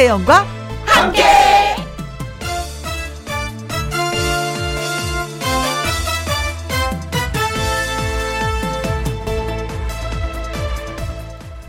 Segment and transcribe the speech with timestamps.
[0.00, 0.46] 김혜영과
[0.86, 1.22] 함께.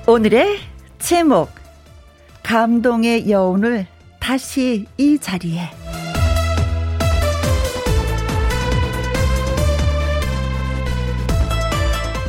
[0.08, 0.60] 오늘의
[1.00, 1.50] 제목
[2.42, 3.86] 감동의 여운을
[4.20, 5.70] 다시 이 자리에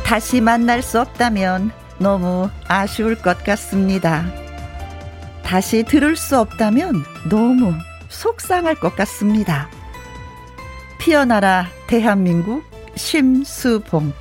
[0.05, 4.42] 다시 만날 수 없다면 너무 아쉬울 것 같습니다.
[5.53, 7.75] 다시 들을 수 없다면 너무
[8.09, 9.69] 속상할 것 같습니다.
[10.97, 12.63] 피어나라 대한민국
[12.95, 14.11] 심수봉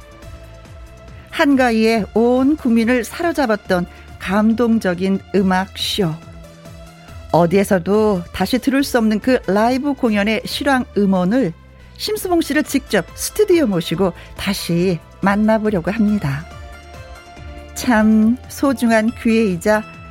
[1.30, 3.86] 한가위에 온 국민을 사로잡았던
[4.18, 6.12] 감동적인 음악쇼.
[7.32, 11.54] 어디에서도 다시 들을 수 없는 그 라이브 공연의 실황 음원을
[11.96, 16.44] 심수봉 씨를 직접 스튜디오 모시고 다시 만나보려고 합니다.
[17.74, 20.01] 참 소중한 기회이자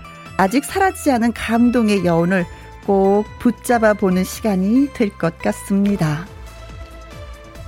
[0.42, 2.48] 아직 사라지지 않은 감동의 여운을
[2.88, 6.26] 꼭 붙잡아 보는 시간이 될 것 같습니다.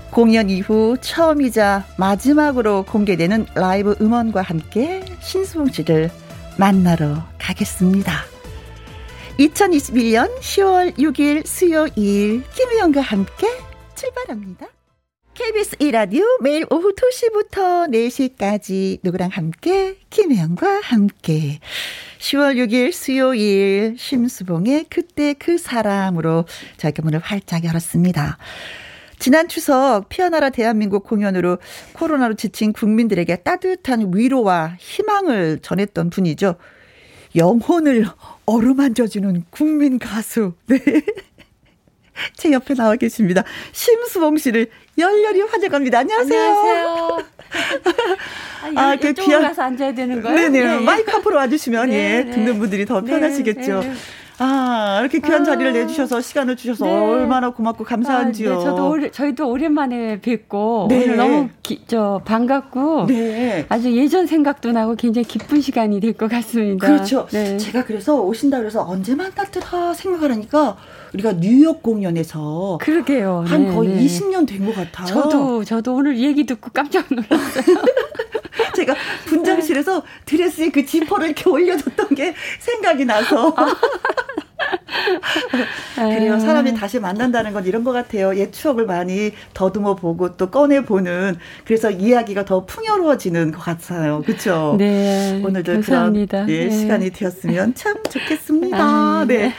[0.09, 6.09] 공연 이후 처음이자 마지막으로 공개되는 라이브 음원과 함께 신수봉 씨를
[6.57, 8.11] 만나러 가겠습니다.
[9.37, 13.49] 2021년 10월 6일 수요일 김혜영과 함께
[13.93, 14.65] 출발합니다.
[15.35, 21.59] KBS 1라디오 매일 오후 2시부터 4시까지 누구랑 함께 김혜영과 함께
[22.23, 26.45] 10월 6일 수요일 심수봉의 그때 그 사람으로
[26.77, 28.37] 저희가 문을 활짝 열었습니다.
[29.19, 31.57] 지난 추석 피어나라 대한민국 공연으로
[31.91, 36.55] 코로나로 지친 국민들에게 따뜻한 위로와 희망을 전했던 분이죠.
[37.35, 38.05] 영혼을
[38.45, 40.53] 어루만져주는 국민 가수.
[40.67, 40.79] 네.
[42.37, 43.43] 제 옆에 나와 계십니다.
[43.73, 45.99] 심수봉 씨를 열렬히 환영합니다.
[45.99, 46.41] 안녕하세요.
[46.41, 47.42] 안녕하세요.
[48.75, 50.35] 아, 아, 그 귀한 가서 앉아야 되는 거예요?
[50.37, 50.63] 네네.
[50.77, 50.79] 네.
[50.79, 52.31] 마이크 앞으로 와주시면 네, 예, 네.
[52.31, 53.79] 듣는 분들이 더 네, 편하시겠죠.
[53.81, 53.93] 네, 네.
[54.39, 55.45] 아, 이렇게 귀한 아.
[55.45, 56.91] 자리를 내주셔서 시간을 주셔서 네.
[56.91, 58.53] 얼마나 고맙고 감사한지요.
[58.53, 61.03] 아, 네, 저도 오래, 저희도 오랜만에 뵙고 네.
[61.03, 63.65] 오늘 너무 기, 저 반갑고 네.
[63.69, 66.87] 아주 예전 생각도 나고 굉장히 기쁜 시간이 될 것 같습니다.
[66.87, 67.27] 그렇죠.
[67.31, 67.57] 네.
[67.57, 70.77] 제가 그래서 오신다 그래서 언제 만났더라 생각을 하니까
[71.13, 73.43] 우리가 뉴욕 공연에서 그러게요.
[73.47, 75.07] 한 네, 거의 20년 된 것 같아요.
[75.07, 77.63] 저도 저도 오늘 얘기 듣고 깜짝 놀랐어요.
[78.75, 83.53] 제가 분장실에서 드레스에 그 지퍼를 이렇게 올려줬던 게 생각이 나서.
[85.95, 86.39] 그래요.
[86.39, 88.35] 사람이 다시 만난다는 건 이런 것 같아요.
[88.37, 91.35] 옛 추억을 많이 더듬어 보고 또 꺼내 보는
[91.65, 94.21] 그래서 이야기가 더 풍요로워지는 것 같아요.
[94.25, 94.75] 그렇죠?
[94.77, 95.41] 네.
[95.45, 96.45] 오늘도 감사합니다.
[96.45, 96.71] 그런 예, 네.
[96.71, 98.77] 시간이 되었으면 참 좋겠습니다.
[98.79, 99.37] 아, 네.
[99.49, 99.53] 네.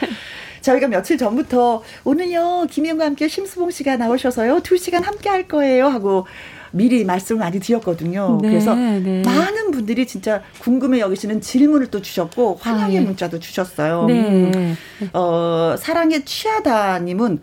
[0.65, 6.25] 저희가 며칠 전부터 오늘요 김영과 함께 심수봉 씨가 나오셔서요 두 시간 함께 할 거예요 하고
[6.71, 8.37] 미리 말씀을 많이 드렸거든요.
[8.41, 9.21] 네, 그래서 네.
[9.23, 13.05] 많은 분들이 진짜 궁금해 여기시는 질문을 또 주셨고 환영의 아, 예.
[13.05, 14.05] 문자도 주셨어요.
[14.07, 14.13] 네.
[14.13, 14.77] 음.
[15.13, 17.41] 어, 사랑의 취하다님은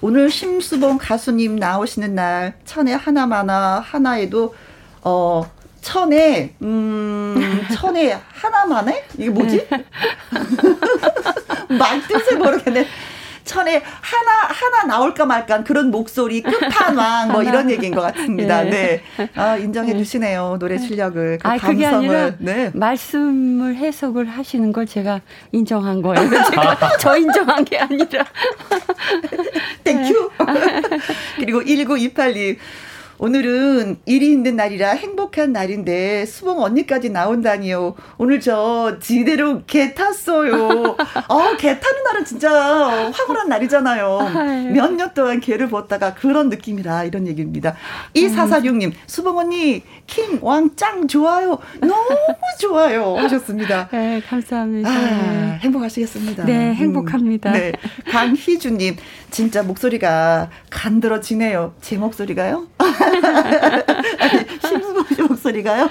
[0.00, 4.54] 오늘 심수봉 가수님 나오시는 날 천에 하나마나 하나에도
[5.02, 5.44] 어
[5.80, 9.66] 천에 음 천에 하나만에 이게 뭐지?
[11.78, 12.86] 말 뜻을 모르겠네.
[13.50, 18.62] 천에 하나 하나 나올까 말까 그런 목소리 끝판왕 뭐 이런 얘기인 것 같습니다.
[18.62, 19.28] 네, 네.
[19.34, 19.98] 아, 인정해 네.
[19.98, 22.70] 주시네요 노래 실력을 그 아, 그게 아니라 네.
[22.74, 25.20] 말씀을 해석을 하시는 걸 제가
[25.50, 26.30] 인정한 거예요.
[26.50, 28.24] 제가 저 인정한 게 아니라.
[29.82, 30.30] Thank you.
[31.36, 32.56] 그리고 1928님
[33.24, 37.94] 오늘은 일이 있는 날이라 행복한 날인데 수봉 언니까지 나온다니요.
[38.16, 40.96] 오늘 저 지대로 계 탔어요.
[41.28, 42.50] 아, 개 타는 날은 진짜
[43.12, 44.70] 황홀한 날이잖아요.
[44.72, 47.76] 몇 년 동안 개를 벗다가 그런 느낌이라 이런 얘기입니다.
[48.14, 51.58] 이사사육님 수봉 언니 킹 왕 짱 좋아요.
[51.80, 52.08] 너무
[52.58, 53.88] 좋아요 하셨습니다.
[53.92, 54.88] 네, 감사합니다.
[54.88, 56.44] 아, 행복하시겠습니다.
[56.46, 57.50] 네, 행복합니다.
[57.50, 57.72] 음, 네.
[58.10, 58.96] 강희주님
[59.30, 61.74] 진짜 목소리가 간들어지네요.
[61.82, 62.66] 제 목소리가요?
[64.66, 65.90] 심수봉 씨 목소리가요?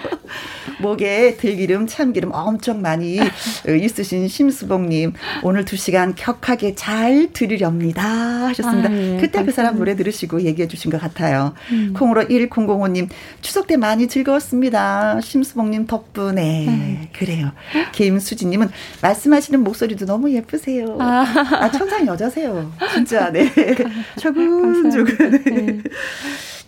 [0.80, 3.19] 목에 들기름, 참기름 엄청 많이
[3.68, 5.13] 있으신 심수봉님
[5.44, 8.01] 오늘 두 시간 격하게 잘 들으렵니다
[8.48, 8.89] 하셨습니다.
[8.89, 9.44] 아, 예, 그때 감사합니다.
[9.44, 11.54] 그 사람 노래 들으시고 얘기해 주신 것 같아요.
[11.71, 11.94] 음.
[11.95, 13.10] 콩으로 1005님
[13.42, 15.19] 추석 때 많이 즐거웠습니다.
[15.21, 17.07] 심수봉님 덕분에 음.
[17.13, 17.51] 그래요.
[17.92, 18.69] 김수진님은
[19.01, 20.98] 말씀하시는 목소리도 너무 예쁘세요.
[21.00, 21.25] 아,
[21.60, 22.71] 아 천상 여자세요.
[22.94, 23.51] 진짜 네.
[24.19, 25.44] 조근조근.
[25.44, 25.83] 네.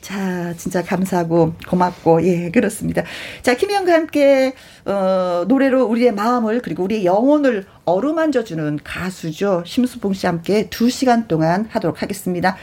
[0.02, 3.04] 자, 진짜 감사하고 고맙고, 예, 그렇습니다.
[3.44, 4.54] 자, 김희영과 함께,
[4.86, 9.64] 어, 노래로 우리의 마음을, 그리고 우리의 영혼을 어루만져 주는 가수죠.
[9.66, 12.58] 심수봉 씨 함께 두 시간 동안 하도록 하겠습니다.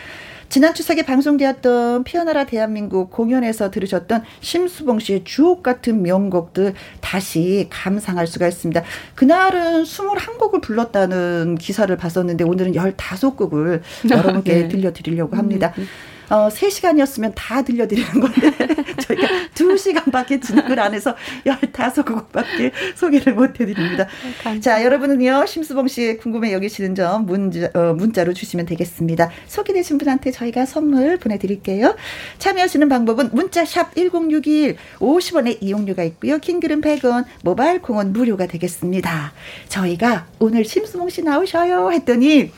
[0.49, 8.49] 지난 추석에 방송되었던 피어나라 대한민국 공연에서 들으셨던 심수봉 씨의 주옥 같은 명곡들 다시 감상할 수가
[8.49, 8.82] 있습니다.
[9.14, 14.69] 그날은 21곡을 불렀다는 기사를 봤었는데 오늘은 15곡을 여러분께 네.
[14.69, 15.75] 들려드리려고 합니다.
[15.76, 15.88] 음, 음.
[16.30, 18.52] 어, 3시간이었으면 다 들려드리는 건데,
[19.00, 21.14] 저희가 2시간밖에 진행을 안 해서
[21.46, 24.06] 15곡밖에 소개를 못 해드립니다.
[24.44, 29.30] 어, 자, 여러분은요, 심수봉 씨 궁금해 여기시는 점 문자, 어, 문자로 주시면 되겠습니다.
[29.46, 31.96] 소개되신 분한테 저희가 선물 보내드릴게요.
[32.38, 36.38] 참여하시는 방법은 문자샵 1061, 50원의 이용료가 있고요.
[36.38, 39.32] 킹글은 100원, 모바일 콩은 무료가 되겠습니다.
[39.69, 42.52] 저희가 오늘 심수봉 씨 나오셔요 했더니,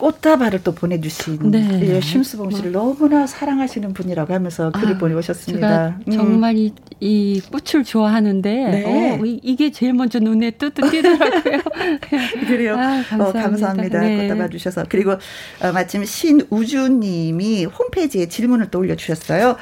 [0.00, 1.80] 꽃다발을 또 보내주신 네.
[1.82, 5.98] 예, 심수봉 씨를 너무나 사랑하시는 분이라고 하면서 글을 아, 보내오셨습니다.
[6.08, 6.12] 음.
[6.12, 9.18] 정말 이, 이 꽃을 좋아하는데 네.
[9.18, 11.60] 어, 이, 게 제일 먼저 눈에 뚜뚜 띄더라고요.
[12.48, 12.74] 그래요.
[12.80, 13.28] 아, 감사합니다.
[13.28, 14.00] 어, 감사합니다.
[14.00, 14.28] 네.
[14.28, 19.56] 꽃다발 주셔서 그리고 어, 마침 신우주님이 홈페이지에 질문을 또 올려주셨어요.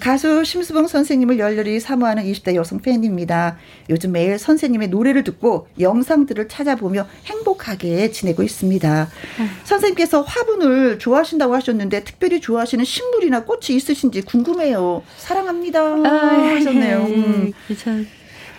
[0.00, 3.56] 가수 심수봉 선생님을 열렬히 사모하는 20대 여성 팬입니다.
[3.90, 9.08] 요즘 매일 선생님의 노래를 듣고 영상들을 찾아보며 행복하게 지내고 있습니다.
[9.40, 9.50] 음.
[9.64, 15.02] 선생님께서 화분을 좋아하신다고 하셨는데 특별히 좋아하시는 식물이나 꽃이 있으신지 궁금해요.
[15.16, 15.80] 사랑합니다.
[15.80, 16.98] 아, 하셨네요.
[17.02, 17.52] 음.
[17.78, 18.06] 참.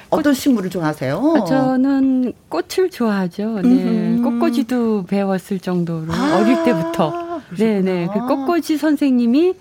[0.09, 1.17] 어떤 식물을 좋아하세요?
[1.17, 3.61] 어, 저는 꽃을 좋아하죠.
[3.61, 4.17] 네.
[4.23, 7.41] 꽃꽂이도 배웠을 정도로 아, 어릴 때부터.
[7.57, 7.81] 네네.
[7.81, 8.07] 네.
[8.13, 9.53] 그 꽃꽂이 선생님이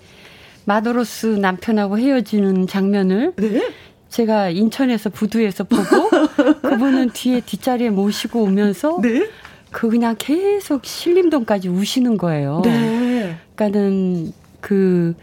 [0.67, 3.69] 마도로스 남편하고 헤어지는 장면을 네?
[4.09, 6.09] 제가 인천에서 부두에서 보고
[6.61, 9.29] 그분은 뒤에 뒷자리에 모시고 오면서 네?
[9.71, 12.61] 그 그냥 계속 신림동까지 우시는 거예요.
[12.65, 13.37] 네.
[13.55, 15.13] 그러니까는 그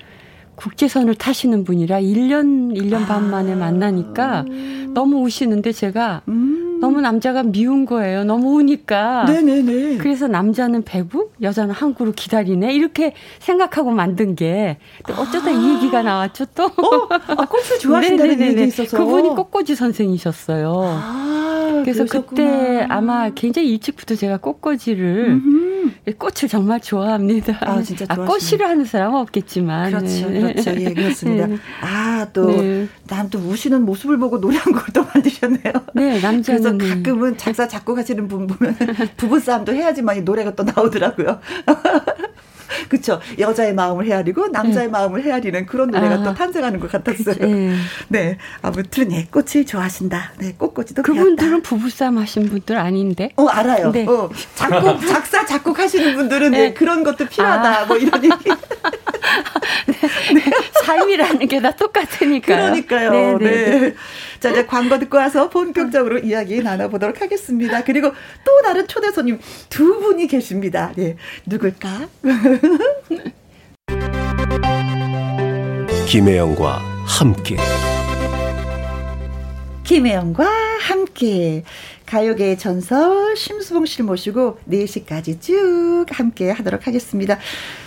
[0.54, 4.46] 국제선을 타시는 분이라 1년, 1년 반 만에 만나니까
[4.94, 6.63] 너무 우시는데 제가 음.
[6.84, 8.24] 너무 남자가 미운 거예요.
[8.24, 9.24] 너무 우니까.
[9.24, 9.96] 네네네.
[9.98, 12.74] 그래서 남자는 배구, 여자는 항구로 기다리네.
[12.74, 14.76] 이렇게 생각하고 만든 게
[15.08, 15.52] 어쩌다 아.
[15.52, 16.64] 이 얘기가 나왔죠 또.
[16.64, 17.08] 어?
[17.10, 18.98] 아, 꽃을 좋아하신다는 얘기 있어서.
[18.98, 20.72] 그분이 꽃꽂이 선생이셨어요.
[20.76, 21.80] 아.
[21.82, 22.50] 그래서 그러셨구나.
[22.50, 25.90] 그때 아마 굉장히 일찍부터 제가 꽃꽂이를 음흠.
[26.18, 27.58] 꽃을 정말 좋아합니다.
[27.60, 29.90] 아 진짜 아, 꽃 싫어하는 사람은 없겠지만.
[29.90, 30.40] 그렇죠, 네.
[30.40, 30.70] 그렇죠.
[30.80, 31.46] 예, 그렇습니다.
[31.46, 31.56] 네.
[31.80, 32.88] 아또 네.
[33.08, 35.72] 난또 우시는 모습을 보고 노래 한 곡을 또 만드셨네요.
[35.94, 38.76] 네, 남자는 그래서 가끔은 작사 작곡 하시는 분 보면
[39.16, 41.40] 부부 싸움도 해야지만 이 노래가 또 나오더라고요.
[42.88, 43.20] 그렇죠.
[43.38, 44.92] 여자의 마음을 헤아리고 남자의 네.
[44.92, 47.34] 마음을 헤아리는 그런 노래가 아, 또 탄생하는 것 같았어요.
[47.40, 47.74] 네.
[48.08, 48.38] 네.
[48.62, 50.34] 아무튼 예, 꽃을 좋아하신다.
[50.38, 53.30] 네, 꽃꽂이도 그분들은 부부싸움 하신 분들 아닌데?
[53.36, 53.90] 어, 알아요.
[53.90, 54.06] 네.
[54.06, 56.58] 어, 작곡 작사 작곡 하시는 분들은 네.
[56.58, 57.80] 네, 그런 것도 필요하다.
[57.82, 57.84] 아.
[57.86, 58.34] 뭐 이런 얘기.
[60.34, 60.42] 네.
[60.84, 62.56] 삶이라는 게 다 똑같으니까요.
[62.56, 63.10] 그러니까요.
[63.10, 63.38] 네.
[63.38, 63.78] 네.
[63.78, 63.94] 네.
[64.38, 67.82] 자, 이제 광고 듣고 와서 본격적으로 이야기 나눠보도록 하겠습니다.
[67.84, 68.10] 그리고
[68.44, 70.92] 또 다른 초대 손님 두 분이 계십니다.
[70.94, 71.16] 네.
[71.46, 72.08] 누굴까?
[76.08, 77.56] 김혜영과 함께.
[79.84, 80.44] 김혜영과
[80.80, 81.64] 함께.
[82.06, 87.38] 가요계의 전설 심수봉 씨를 모시고 4시까지 쭉 함께 하도록 하겠습니다.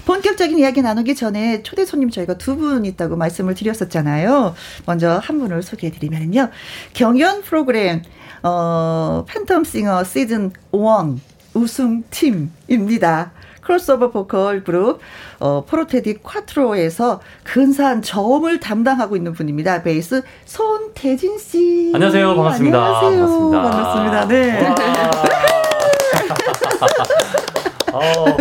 [0.06, 4.54] 본격적인 이야기 나누기 전에 초대 손님 저희가 두 분 있다고 말씀을 드렸었잖아요.
[4.86, 6.50] 먼저 한 분을 소개해 드리면요.
[6.94, 8.02] 경연 프로그램
[8.44, 10.80] 어 팬텀 싱어 시즌 1
[11.54, 13.32] 우승팀입니다.
[13.72, 15.02] 크로스오버 보컬 그룹
[15.40, 19.84] 어, 포르테 디 콰트로에서 근사한 저음을 담당하고 있는 분입니다.
[19.84, 21.92] 베이스 손태진 씨.
[21.94, 22.34] 안녕하세요.
[22.34, 22.98] 반갑습니다.
[22.98, 23.52] 안녕하세요.
[23.52, 23.62] 반갑습니다.
[23.70, 24.28] 반갑습니다.
[24.30, 24.74] 네.
[27.92, 28.38] 어,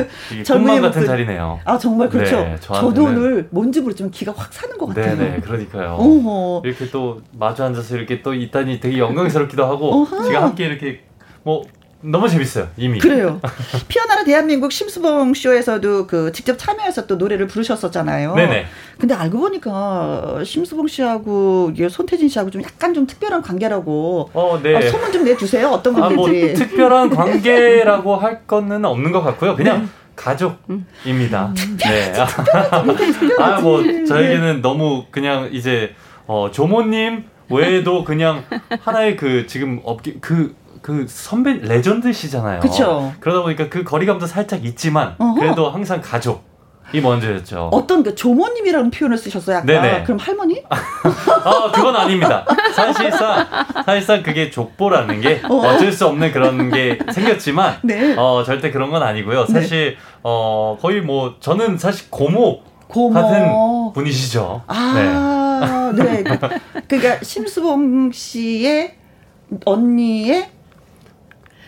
[0.47, 1.59] 꿈만 같은 자리네요.
[1.65, 2.37] 아 정말 그렇죠.
[2.37, 5.17] 네, 저도 오늘 뭔지 모르지만 기가 확 사는 것 같아요.
[5.17, 5.95] 네네, 그러니까요.
[5.99, 6.63] 어허.
[6.65, 10.23] 이렇게 또 마주 앉아서 이렇게 또 있다니 되게 영광스럽기도 하고 어허.
[10.23, 11.01] 지금 함께 이렇게
[11.43, 11.65] 뭐
[12.11, 12.99] 너무 재밌어요 이미.
[12.99, 13.41] 그래요.
[13.89, 18.35] 피어나라 대한민국 심수봉 쇼에서도 그 직접 참여해서 또 노래를 부르셨었잖아요.
[18.35, 18.67] 네네.
[18.99, 24.31] 근데 알고 보니까 심수봉 씨하고 손태진 씨하고 좀 약간 좀 특별한 관계라고.
[24.33, 24.77] 어, 네.
[24.77, 25.69] 아, 소문 좀 내주세요.
[25.69, 26.43] 어떤 관계인지.
[26.43, 29.57] 아, 뭐 특별한 관계라고 할 거는 없는 것 같고요.
[29.57, 29.83] 그냥.
[29.83, 29.89] 네.
[30.17, 31.53] 가족입니다.
[31.59, 31.77] 음.
[31.77, 32.15] 네.
[33.39, 35.95] 아, 뭐, 저에게는 너무 그냥 이제,
[36.27, 38.43] 어, 조모님 외에도 그냥
[38.81, 40.55] 하나의 그 지금 업계, 그,
[40.87, 42.61] 그 선배 레전드시잖아요.
[42.61, 43.13] 그렇죠.
[43.19, 45.35] 그러다 보니까 그 거리감도 살짝 있지만 어허.
[45.35, 46.45] 그래도 항상 가족.
[46.93, 47.71] 이 먼저였죠.
[47.73, 49.57] 어떤 그 조모님이라는 표현을 쓰셨어요.
[49.57, 49.67] 아까.
[49.67, 50.05] 네네.
[50.05, 50.63] 그럼 할머니?
[50.71, 52.47] 아 그건 아닙니다.
[52.73, 53.45] 사실상
[53.85, 55.57] 사실상 그게 족보라는 게 어.
[55.57, 58.15] 어쩔 수 없는 그런 게 생겼지만 네.
[58.17, 59.47] 어 절대 그런 건 아니고요.
[59.47, 59.53] 네.
[59.53, 59.97] 사실 네.
[60.23, 63.13] 어 거의 뭐 저는 사실 고모, 고모.
[63.13, 64.63] 같은 분이시죠.
[64.69, 66.23] 아 네.
[66.23, 66.39] 네.
[66.87, 68.95] 그러니까 심수봉 씨의
[69.65, 70.55] 언니의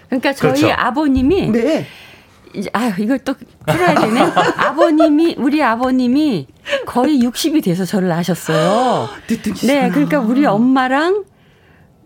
[0.08, 0.74] 그러니까 저희 그렇죠.
[0.76, 1.86] 아버님이 네.
[2.54, 3.34] 이제 아 이걸 또
[3.66, 4.20] 풀어야 되네.
[4.56, 6.46] 아버님이 우리 아버님이
[6.86, 9.08] 거의 60이 돼서 저를 낳으셨어요.
[9.66, 11.24] 네, 그러니까 우리 엄마랑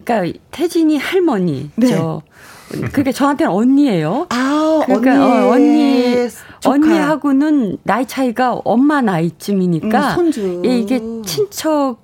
[0.05, 1.89] 그러니까 태진이 할머니 네.
[1.89, 2.23] 저
[2.71, 4.27] 그러니까 저한테는 언니예요.
[4.31, 6.29] 아, 그러니까 언니, 어, 언니
[6.65, 10.63] 언니하고는 나이 차이가 엄마 나이쯤이니까 음, 손주.
[10.65, 11.99] 예, 이게 친척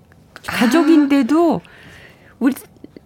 [0.47, 1.69] 가족인데도 아.
[2.39, 2.55] 우리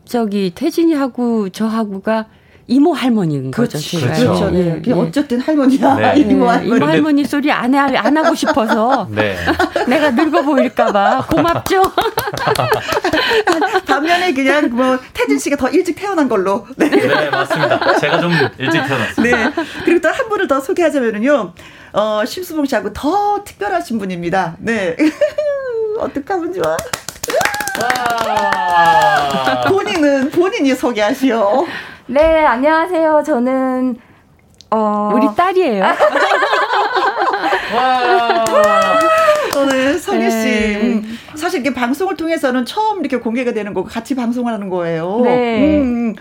[0.05, 2.27] 저기 태진이하고 저하고가
[2.69, 3.79] 이모 할머니인 거죠.
[3.79, 4.15] 제가.
[4.15, 4.51] 그렇죠.
[4.51, 4.81] 네.
[4.81, 4.93] 네.
[4.93, 5.95] 어쨌든 할머니야.
[5.97, 6.15] 네.
[6.21, 6.77] 이모 할머니.
[6.77, 9.37] 이모 할머니 소리 안, 해, 안 하고 싶어서 네.
[9.89, 11.83] 내가 늙어 보일까봐 고맙죠.
[13.87, 16.67] 반면에 그냥 뭐 태진 씨가 더 일찍 태어난 걸로.
[16.77, 17.99] 네, 네 맞습니다.
[17.99, 19.23] 제가 좀 일찍 태어났어요.
[19.23, 19.53] 네.
[19.85, 21.55] 그리고 또 한 분을 더 소개하자면요.
[21.95, 24.57] 어, 심수봉 씨하고 더 특별하신 분입니다.
[24.59, 24.95] 네.
[25.99, 26.77] 어떡하면 좋아.
[29.69, 31.67] 본인은 본인이 소개하시오.
[32.07, 33.23] 네, 안녕하세요.
[33.25, 33.97] 저는
[34.71, 35.85] 어 우리 딸이에요.
[37.75, 38.45] 와.
[39.57, 40.81] 오늘 성유 씨 네.
[40.83, 45.21] 음, 사실 이게 방송을 통해서는 처음 이렇게 공개가 되는 거고 같이 방송을 하는 거예요.
[45.23, 45.81] 네.
[45.81, 46.15] 음.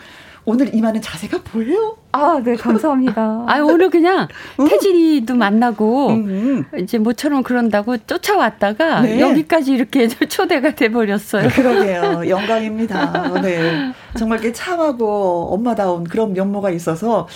[0.44, 1.98] 오늘 임하는 자세가 보여요?
[2.14, 3.46] 아, 네, 감사합니다.
[3.48, 4.28] 아, 오늘 그냥
[4.60, 4.68] 음.
[4.68, 6.66] 태진이도 만나고 음.
[6.80, 9.20] 이제 모처럼 그런다고 쫓아왔다가 네.
[9.20, 11.48] 여기까지 이렇게 초대가 돼 버렸어요.
[11.50, 12.28] 그러게요.
[12.28, 13.42] 영광입니다.
[13.42, 13.94] 네.
[14.18, 17.28] 정말 이렇게 참하고 엄마다운 그런 면모가 있어서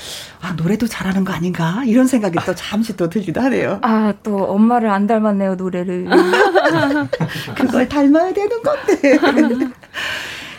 [0.42, 1.84] 아, 노래도 잘하는 거 아닌가?
[1.86, 3.80] 이런 생각이 또 잠시 또 들기도 하네요.
[3.82, 6.08] 아, 또 엄마를 안 닮았네요, 노래를.
[7.56, 9.20] 그걸 닮아야 되는 건데.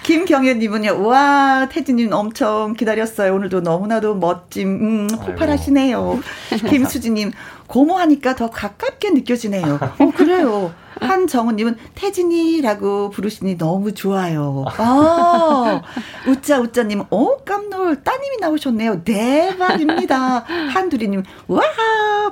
[0.06, 3.34] 김경현님은요, 와, 태진님 엄청 기다렸어요.
[3.34, 6.20] 오늘도 너무나도 멋짐, 음, 폭발하시네요.
[6.70, 7.32] 김수진님,
[7.66, 9.80] 고모하니까 더 가깝게 느껴지네요.
[9.98, 10.72] 어, 그래요.
[11.00, 14.64] 한정은님은 태진이라고 부르시니 너무 좋아요.
[14.78, 15.82] 아,
[16.28, 19.02] 웃자 웃자님, 어 깜놀 따님이 나오셨네요.
[19.02, 20.44] 대박입니다.
[20.72, 21.62] 한두리님, 와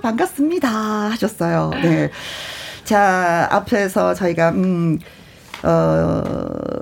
[0.00, 0.68] 반갑습니다
[1.10, 1.72] 하셨어요.
[1.82, 2.10] 네.
[2.84, 5.00] 자 앞에서 저희가 음.
[5.64, 6.22] 어,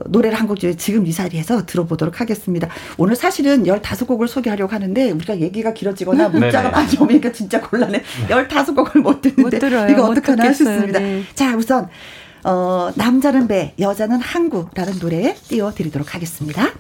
[0.07, 2.69] 노래를 한곡 지금 이 자리에서 들어보도록 하겠습니다.
[2.99, 6.41] 오늘 사실은 15곡을 소개하려고 하는데 우리가 얘기가 길어지거나 음.
[6.41, 8.03] 문자가 많이 오니까 진짜 곤란해.
[8.29, 9.91] 15곡을 못 듣는데 못 들어요.
[9.91, 10.99] 이거 어떡하나 하셨습니다.
[10.99, 11.23] 네.
[11.35, 11.89] 자, 우선
[12.45, 16.71] 어, 남자는 배, 여자는 항구라는 노래 띄워 드리도록 하겠습니다.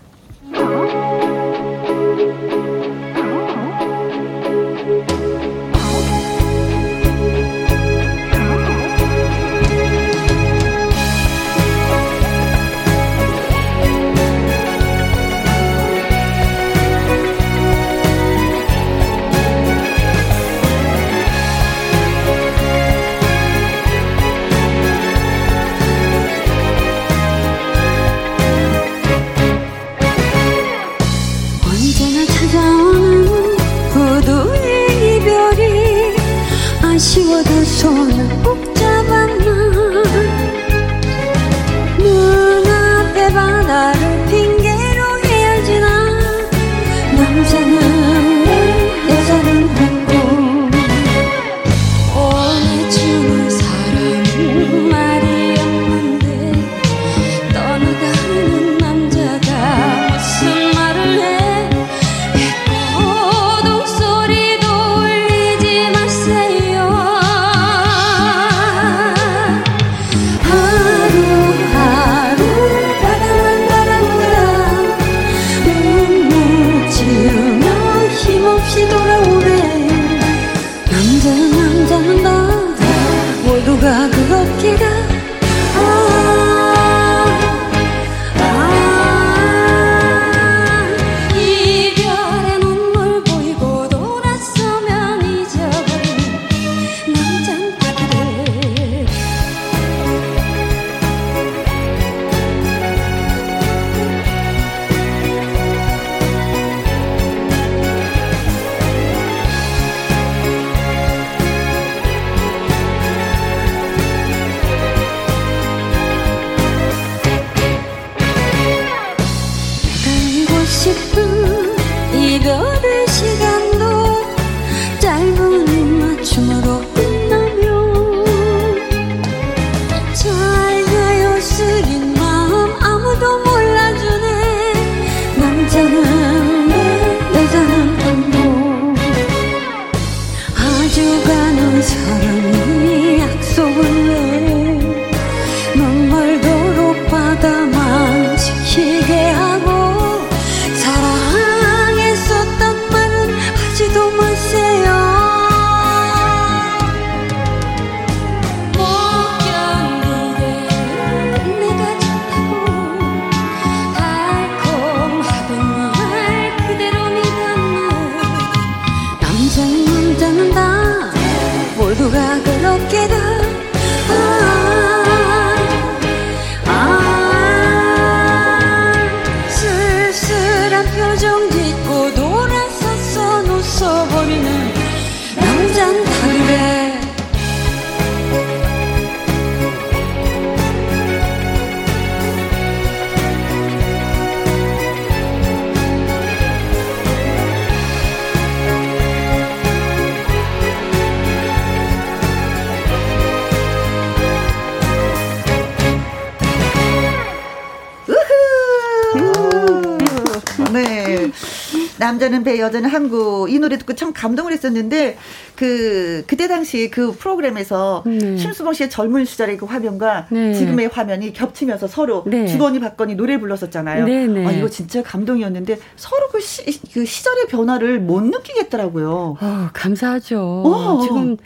[212.62, 213.46] 여자는 항구.
[213.50, 215.18] 이 노래 듣고 참 감동을 했었는데,
[215.56, 218.36] 그, 그때 당시 그 프로그램에서 네.
[218.36, 220.54] 심수봉 씨의 젊은 시절의 그 화면과 네.
[220.54, 222.46] 지금의 화면이 겹치면서 서로 네.
[222.46, 224.06] 주거니 받거니 노래를 불렀었잖아요.
[224.06, 224.46] 네, 네.
[224.46, 229.36] 아, 이거 진짜 감동이었는데, 서로 그, 시, 그 시절의 변화를 못 느끼겠더라고요.
[229.40, 230.62] 어, 감사하죠.
[230.64, 231.00] 어.
[231.02, 231.36] 지금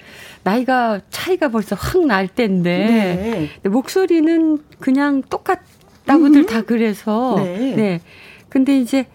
[0.43, 3.69] 나이가 차이가 벌써 확 날 때인데 네.
[3.69, 6.47] 목소리는 그냥 똑같다고들 음.
[6.47, 7.75] 다 그래서 네.
[7.75, 8.01] 네.
[8.49, 9.07] 근데 이제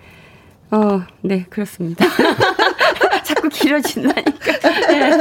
[0.72, 2.06] 어, 네, 그렇습니다.
[3.24, 4.60] 자꾸 길어진다니까.
[4.88, 5.12] 네.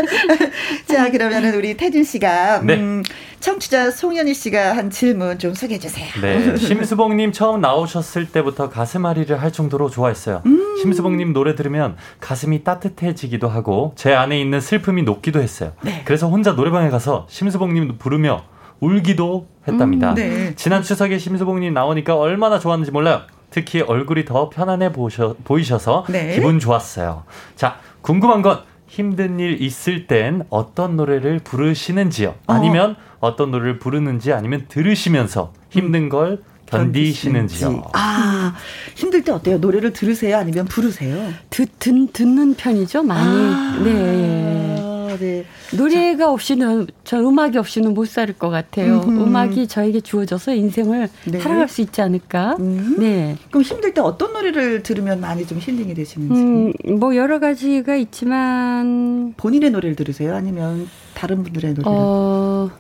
[0.87, 2.75] 자, 그러면은 우리 태진 씨가, 네.
[2.75, 3.03] 음,
[3.41, 6.07] 청취자 송현희 씨가 한 질문 좀 소개해 주세요.
[6.21, 10.43] 네, 심수봉님 처음 나오셨을 때부터 가슴앓이를 할 정도로 좋아했어요.
[10.47, 10.77] 음.
[10.83, 15.73] 심수봉님 노래 들으면 가슴이 따뜻해지기도 하고 제 안에 있는 슬픔이 녹기도 했어요.
[15.83, 16.03] 네.
[16.05, 18.45] 그래서 혼자 노래방에 가서 심수봉님 부르며
[18.79, 20.11] 울기도 했답니다.
[20.11, 20.55] 음, 네.
[20.57, 23.23] 지난 추석에 심수봉님 나오니까 얼마나 좋았는지 몰라요.
[23.51, 26.35] 특히 얼굴이 더 편안해 보셔, 보이셔서 네.
[26.35, 27.25] 기분 좋았어요.
[27.57, 32.35] 자, 궁금한 건 힘든 일 있을 땐 어떤 노래를 부르시는지요?
[32.47, 33.37] 아니면 어.
[33.37, 37.83] 떤 노래를 부르는지 아니면 들으시면서 힘든 걸 견디시는지요?
[37.95, 38.55] 아,
[38.95, 39.59] 힘들 때 어때요?
[39.59, 40.39] 노래를 들으세요?
[40.39, 41.33] 아니면 부르세요?
[41.51, 43.29] 듣, 듣, 듣는 편이죠, 많이.
[43.29, 44.90] 아, 네.
[45.19, 45.45] 네.
[45.77, 49.01] 노래가 없이는, 저 음악이 없이는 못 살 것 같아요.
[49.07, 49.23] 음흠.
[49.23, 51.39] 음악이 저에게 주어져서 인생을 네.
[51.41, 52.57] 살아갈 수 있지 않을까?
[52.61, 52.97] 음.
[52.99, 53.37] 네.
[53.51, 56.41] 그럼 힘들 때 어떤 노래를 들으면 많이 좀 힐링이 되시는지?
[56.89, 60.35] 음, 뭐 여러 가지가 있지만, 본인의 노래를 들으세요?
[60.35, 61.85] 아니면 다른 분들의 노래를?
[61.87, 62.71] 어,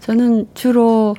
[0.00, 1.14] 저는 주로,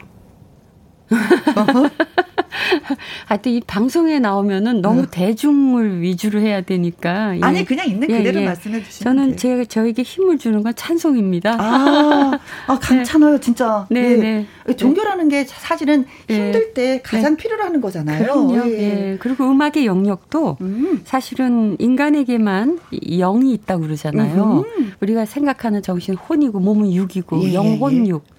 [3.25, 5.05] 하여튼 이 방송에 나오면은 너무 어.
[5.09, 7.37] 대중을 위주로 해야 되니까.
[7.37, 7.41] 예.
[7.41, 8.45] 아니 그냥 있는 예, 그대로 예.
[8.45, 9.63] 말씀해 주시면 저는 돼요.
[9.63, 11.57] 제, 저에게 힘을 주는 건 찬송입니다.
[11.59, 13.87] 아, 아 괜찮아요, 진짜.
[13.89, 14.75] 네, 네.
[14.75, 16.35] 종교라는 게 사실은 네.
[16.35, 18.23] 힘들 때 가장 필요로 하는 거잖아요.
[18.23, 18.67] 그럼요.
[18.67, 19.11] 예.
[19.11, 19.17] 예.
[19.19, 21.01] 그리고 음악의 영역도 음.
[21.05, 24.65] 사실은 인간에게만 이 영이 있다고 그러잖아요.
[24.77, 24.91] 음흠.
[25.01, 28.38] 우리가 생각하는 정신 혼이고 몸은 육이고 예, 영혼육.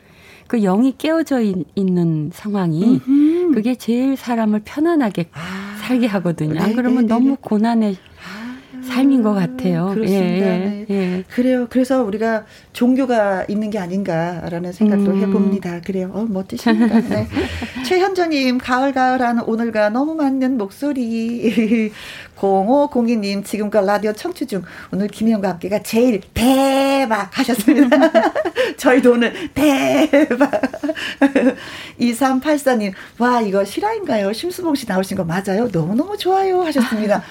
[0.51, 3.53] 그 영이 깨어져 있, 는 상황이 음흠.
[3.55, 6.61] 그게 제일 사람을 편안하게 아, 살게 하거든요.
[6.61, 7.37] 안 네, 그러면 네, 네, 너무 네.
[7.41, 7.97] 고난의
[8.83, 9.91] 삶인 것 같아요.
[9.95, 10.47] 그렇습니다.
[10.47, 10.87] 예, 네.
[10.91, 11.25] 예, 예.
[11.29, 11.67] 그래요.
[11.71, 15.21] 그래서 우리가 종교가 있는 게 아닌가라는 생각도 음.
[15.21, 15.81] 해봅니다.
[15.81, 16.11] 그래요.
[16.15, 17.01] 어, 멋지십니다.
[17.01, 17.29] 네.
[17.87, 21.93] 최현정님, 가을, 가을한 오늘과 너무 맞는 목소리.
[22.41, 27.99] 0502님, 지금껏 라디오 청취 중 오늘 김희영과 함께가 제일 대박 하셨습니다.
[28.79, 30.51] 저희도 오늘 대박.
[32.01, 34.33] 2384님, 와, 이거 실화인가요?
[34.33, 35.69] 심수봉 씨 나오신 거 맞아요?
[35.71, 36.63] 너무너무 좋아요.
[36.63, 37.23] 하셨습니다.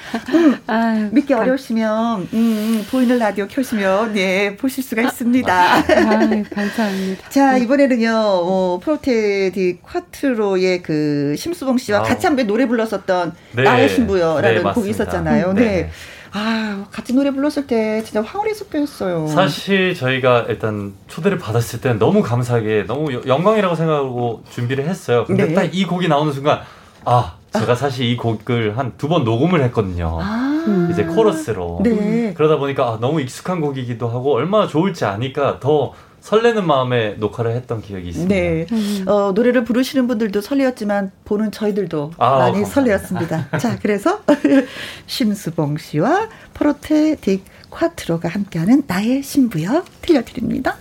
[0.70, 5.54] 음, 믿기 어려우시면 음, 음, 보이는 라디오 켜시면 예 보실 수가 있습니다.
[5.54, 7.30] 아유, 감사합니다.
[7.30, 12.06] 자 이번에는요 어, 프로테디 쿼트로의 그 심수봉 씨와 아우.
[12.08, 13.64] 같이 한번 노래 불렀었던 네.
[13.64, 14.90] 나의 신부여라는 네, 곡이.
[14.90, 15.54] 있었잖아요.
[15.54, 15.62] 네.
[15.62, 15.90] 네.
[16.32, 19.28] 아 같이 노래 불렀을 때 진짜 황홀히 쏟겼어요.
[19.30, 25.24] 사실 저희가 일단 초대를 받았을 때는 너무 감사하게 너무 여- 영광이라고 생각하고 준비를 했어요.
[25.26, 25.54] 근데 네.
[25.56, 26.60] 딱이 곡이 나오는 순간
[27.04, 30.20] 아 제가 사실 이 곡을 한 두 번 녹음을 했거든요.
[30.22, 31.80] 아, 이제 코러스로.
[31.84, 32.34] 네.
[32.36, 37.82] 그러다 보니까 아, 너무 익숙한 곡이기도 하고 얼마나 좋을지 아니까 더 설레는 마음에 녹화를 했던
[37.82, 38.36] 기억이 있습니다.
[38.36, 38.66] 네.
[38.72, 39.06] 음.
[39.08, 42.98] 어, 노래를 부르시는 분들도 설레었지만 보는 저희들도 아, 많이 감사합니다.
[42.98, 43.58] 설레었습니다.
[43.58, 44.20] 자, 그래서
[45.08, 50.76] 심수봉 씨와 포르테 딕 콰트로가 함께하는 나의 신부여 들려드립니다.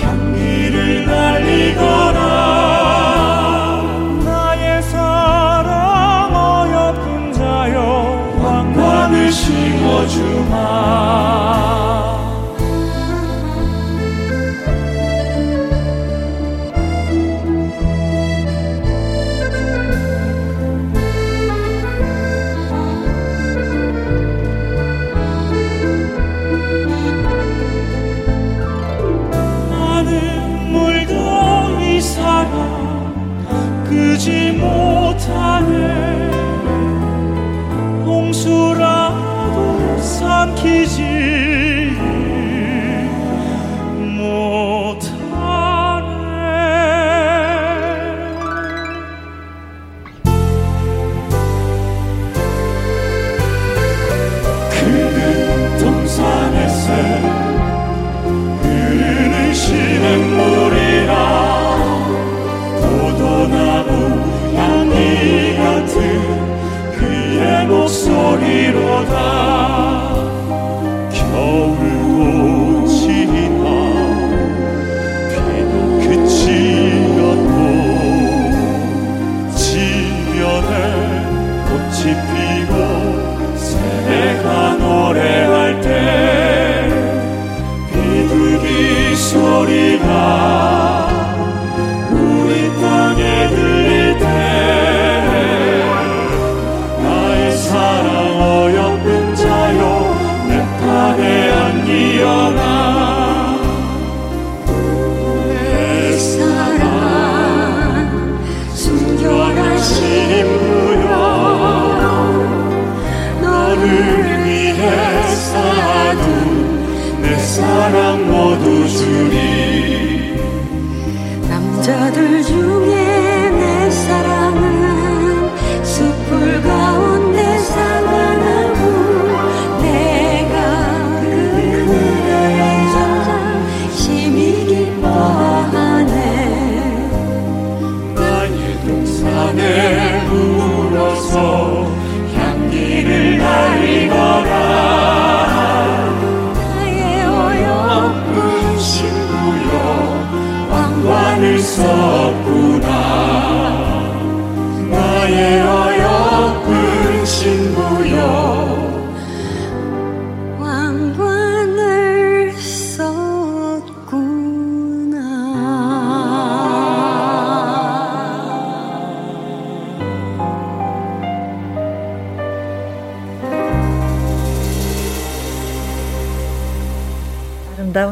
[0.00, 2.01] 향기를 날리거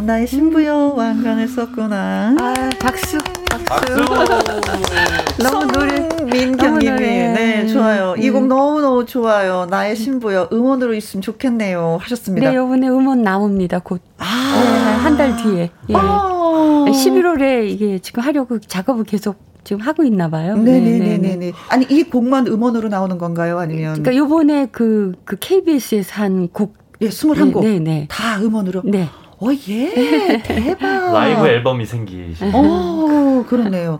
[0.03, 2.37] 나의 신부여 왕관을 썼구나.
[2.39, 3.19] 아, 박수.
[3.67, 3.95] 박수.
[5.43, 6.99] 너무 노래 민경님이.
[6.99, 8.15] 네 좋아요.
[8.17, 8.49] 이곡 음.
[8.49, 9.67] 너무 너무 너무 좋아요.
[9.71, 10.49] 나의 신부요.
[10.53, 11.99] 음원으로 있으면 좋겠네요.
[12.01, 12.51] 하셨습니다.
[12.51, 13.79] 네, 요번에 음원 나옵니다.
[13.79, 14.01] 곧.
[14.19, 14.25] 아.
[14.25, 15.71] 네, 한달 뒤에.
[15.89, 15.95] 예.
[15.95, 16.85] 아.
[16.89, 20.57] 11월에 이게 지금 하려고 작업을 계속 지금 하고 있나 봐요.
[20.57, 21.53] 네네네네.
[21.69, 23.59] 아니, 이 곡만 음원으로 나오는 건가요?
[23.59, 24.03] 아니면?
[24.03, 26.75] 그러니까 요번에 그, 그 KBS에서 한 곡.
[27.03, 27.63] 예, 21곡.
[27.63, 28.07] 네, 네.
[28.11, 28.83] 다 음원으로?
[28.85, 29.09] 네.
[29.41, 30.43] 어, 예.
[30.45, 31.13] 대박.
[31.13, 32.45] 라이브 앨범이 생기시.
[32.53, 33.99] 어, 그렇네요.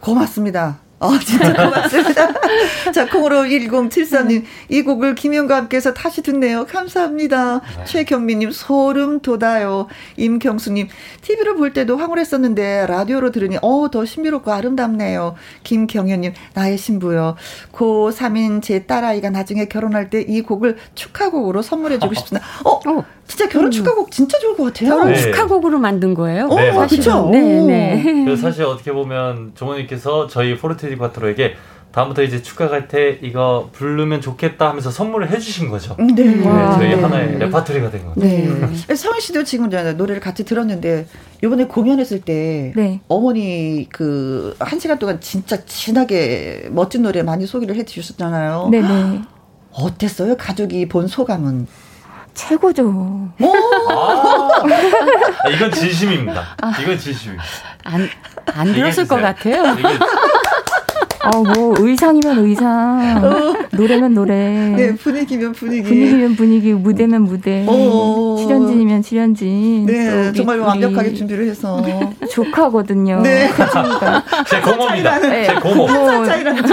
[0.00, 0.80] 고맙습니다.
[1.00, 2.28] 어, 진짜 고맙습니다.
[2.92, 6.66] 자, 콩으로 1074님, 이 곡을 김영과 함께해서 다시 듣네요.
[6.66, 7.60] 감사합니다.
[7.60, 7.84] 네.
[7.86, 9.86] 최경미님, 소름 돋아요.
[10.18, 10.88] 임경수님,
[11.22, 15.36] TV로 볼 때도 황홀했었는데, 라디오로 들으니, 어, 더 신비롭고 아름답네요.
[15.62, 17.36] 김경현님, 나의 신부요.
[17.70, 22.46] 고 3인 제 딸아이가 나중에 결혼할 때 이 곡을 축하곡으로 선물해주고 싶습니다.
[22.62, 23.70] 어, 어 진짜 결혼 음.
[23.70, 24.90] 축하곡 진짜 좋을 것 같아요.
[24.90, 25.18] 결혼 네.
[25.20, 26.48] 축하곡으로 만든 거예요?
[26.48, 27.28] 네, 그렇죠.
[27.30, 28.24] 네, 네.
[28.24, 31.54] 그래서 사실 어떻게 보면 조모님께서 저희 포르테디 과트로에게
[31.92, 35.96] 다음부터 이제 축가 갈 때 이거 부르면 좋겠다 하면서 선물을 해주신 거죠.
[35.98, 36.12] 네.
[36.12, 38.20] 네 저희 하나의 레파토리가 된 거죠.
[38.20, 38.48] 네.
[38.94, 41.06] 성희 씨도 지금 노래를 같이 들었는데
[41.42, 43.00] 이번에 공연했을 때 네.
[43.08, 48.68] 어머니 그 한 시간 동안 진짜 진하게 멋진 노래 많이 소개를 해주셨잖아요.
[48.70, 49.22] 네네.
[49.72, 50.36] 어땠어요?
[50.36, 51.66] 가족이 본 소감은?
[52.48, 53.28] 최고죠.
[53.90, 56.56] 아, 이건 진심입니다.
[56.80, 57.44] 이건 진심입니다.
[57.84, 58.08] 안,
[58.54, 59.62] 안 들었을 것 같아요.
[61.34, 63.54] 어, 뭐, 의상이면 의상, 어.
[63.76, 64.34] 노래면 노래.
[64.76, 65.82] 네, 분위기면 분위기.
[65.82, 67.64] 분위기면 분위기, 무대면 무대.
[67.68, 68.36] 어.
[68.38, 69.86] 출연진이면 출연진.
[69.86, 71.82] 네, 정말 완벽하게 준비를 해서.
[72.30, 73.20] 조카거든요.
[73.22, 73.48] 네.
[74.48, 75.18] 제 고모입니다.
[75.20, 75.46] 네.
[75.46, 75.86] 제 고모.
[75.86, 76.64] 차이라는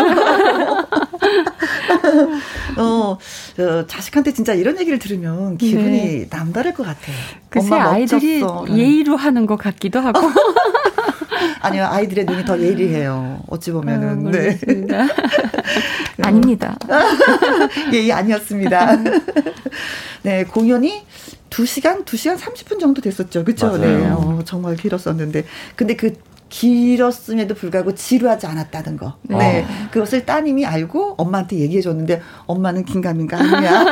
[2.78, 3.18] 어,
[3.60, 6.28] 어, 자식한테 진짜 이런 얘기를 들으면 기분이 네.
[6.30, 7.16] 남다를 것 같아요.
[7.50, 10.20] 글쎄, 아이들이 예의로 하는 것 같기도 하고.
[11.60, 13.42] 아니요, 아이들의 눈이 더 예리해요.
[13.48, 14.28] 어찌 보면은.
[14.28, 14.60] 아, 네.
[16.22, 16.78] 아닙니다.
[17.94, 18.98] 예의 아니었습니다.
[20.24, 21.04] 네, 공연이
[21.50, 23.46] 2시간, 2시간 30분 정도 됐었죠.
[23.46, 23.78] 그쵸?
[23.78, 24.06] 네.
[24.08, 25.46] 어, 정말 길었었는데.
[25.76, 26.14] 근데 그
[26.50, 29.16] 길었음에도 불구하고 지루하지 않았다는 거.
[29.24, 29.38] 네.
[29.38, 29.68] 네.
[29.92, 33.86] 그것을 따님이 알고 엄마한테 얘기해 줬는데 엄마는 긴가민가 아니냐.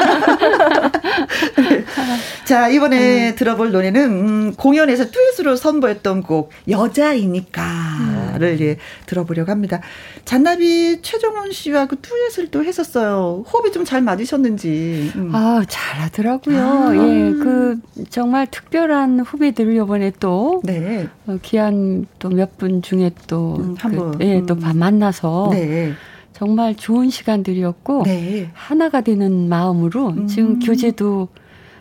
[2.45, 3.35] 자, 이번에 음.
[3.35, 8.57] 들어볼 노래는 음, 공연에서 듀엣으로 선보였던 곡 여자이니까를 음.
[8.61, 8.77] 예,
[9.07, 9.81] 들어보려고 합니다.
[10.25, 13.43] 잔나비 최종원 씨와 그 듀엣을 또 했었어요.
[13.51, 15.11] 호흡이 좀 잘 맞으셨는지.
[15.15, 15.29] 음.
[15.33, 16.57] 아, 잘하더라고요.
[16.59, 16.95] 아.
[16.95, 17.79] 예, 그
[18.09, 21.07] 정말 특별한 후배들을 이번에 또 네.
[21.27, 24.59] 어, 귀한 또몇 몇분 중에 또, 음, 한 그, 예, 또 음.
[24.75, 25.93] 만나서 네.
[26.33, 28.49] 정말 좋은 시간들이었고 네.
[28.53, 30.27] 하나가 되는 마음으로 음.
[30.27, 31.29] 지금 교재도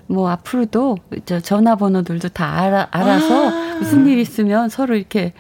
[0.07, 3.77] 뭐 앞으로도 저 전화번호들도 다 알아, 알아서 아.
[3.79, 5.33] 무슨 일 있으면 서로 이렇게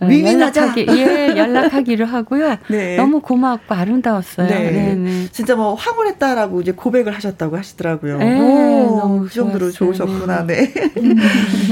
[0.00, 2.56] 어, 연락하기, 예, 연락하기를 하고요.
[2.68, 2.96] 네.
[2.96, 4.48] 너무 고맙고 아름다웠어요.
[4.48, 4.70] 네.
[4.70, 5.28] 네, 네.
[5.30, 8.18] 진짜 뭐 황홀했다라고 이제 고백을 하셨다고 하시더라고요.
[8.18, 10.46] 네, 오, 너무 그 정도로 좋으셨구나.
[10.46, 10.72] 네.
[10.96, 11.16] 음.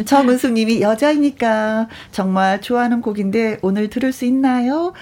[0.04, 4.92] 정은숙 님이 여자이니까 정말 좋아하는 곡인데 오늘 들을 수 있나요?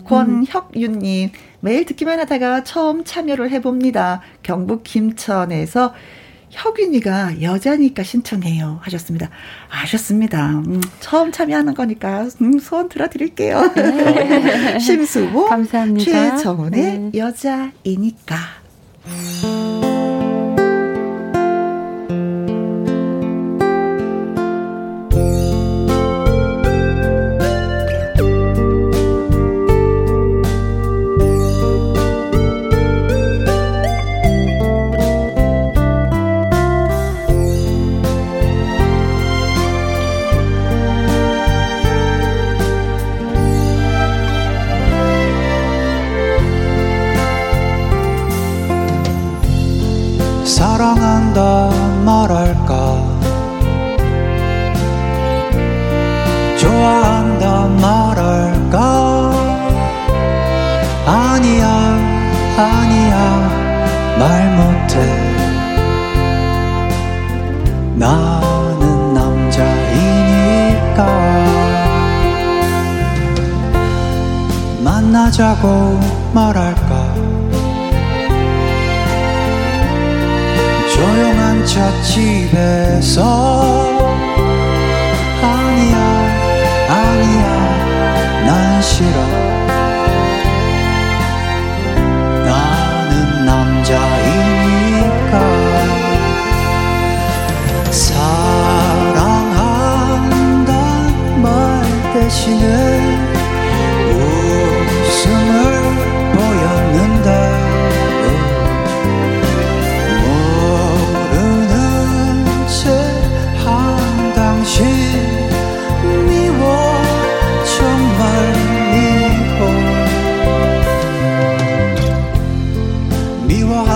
[0.00, 0.04] 오.
[0.04, 4.22] 권혁윤 님 매일 듣기만 하다가 처음 참여를 해봅니다.
[4.42, 5.92] 경북 김천에서
[6.50, 9.30] 혁윤이가 여자니까 신청해요 하셨습니다.
[9.68, 10.50] 아셨습니다.
[10.50, 13.72] 음, 처음 참여하는 거니까 음, 소원 들어드릴게요.
[13.74, 14.78] 네.
[14.80, 16.36] 심수보 감사합니다.
[16.36, 17.18] 최정은의 네.
[17.18, 18.36] 여자이니까.
[75.40, 75.98] 만나자고
[76.34, 77.14] 말할까?
[80.94, 83.22] 조용한 찻집에서
[85.42, 85.96] 아니야
[86.90, 87.48] 아니야
[88.44, 89.16] 난 싫어.
[92.44, 95.32] 나는 남자이니까
[97.90, 99.50] 사랑한다
[101.40, 101.48] 말
[102.12, 102.99] 대신에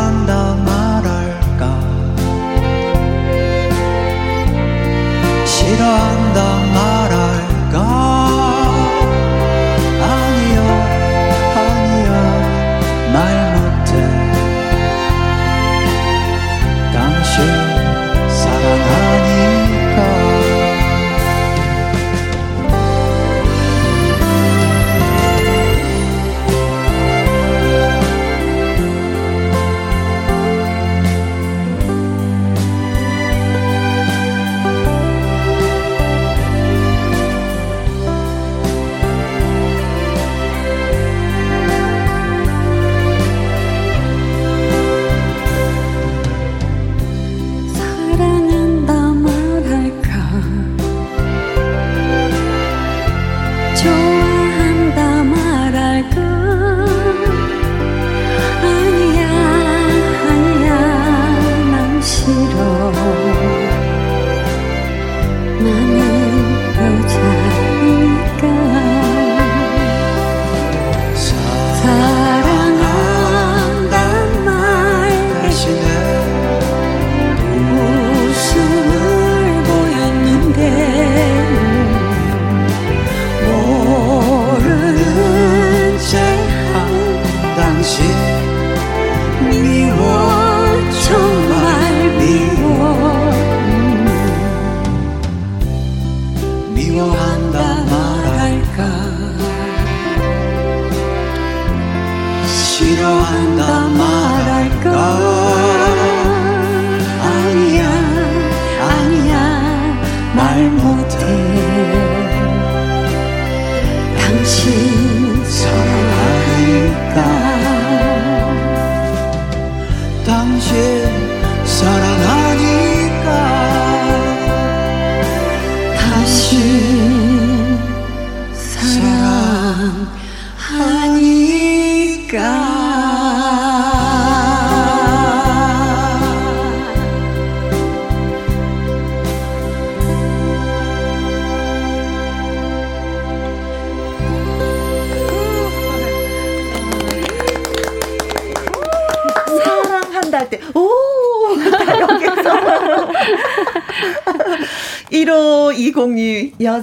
[0.05, 1.81] 사랑한다 말할까?
[5.47, 6.24] 싫어한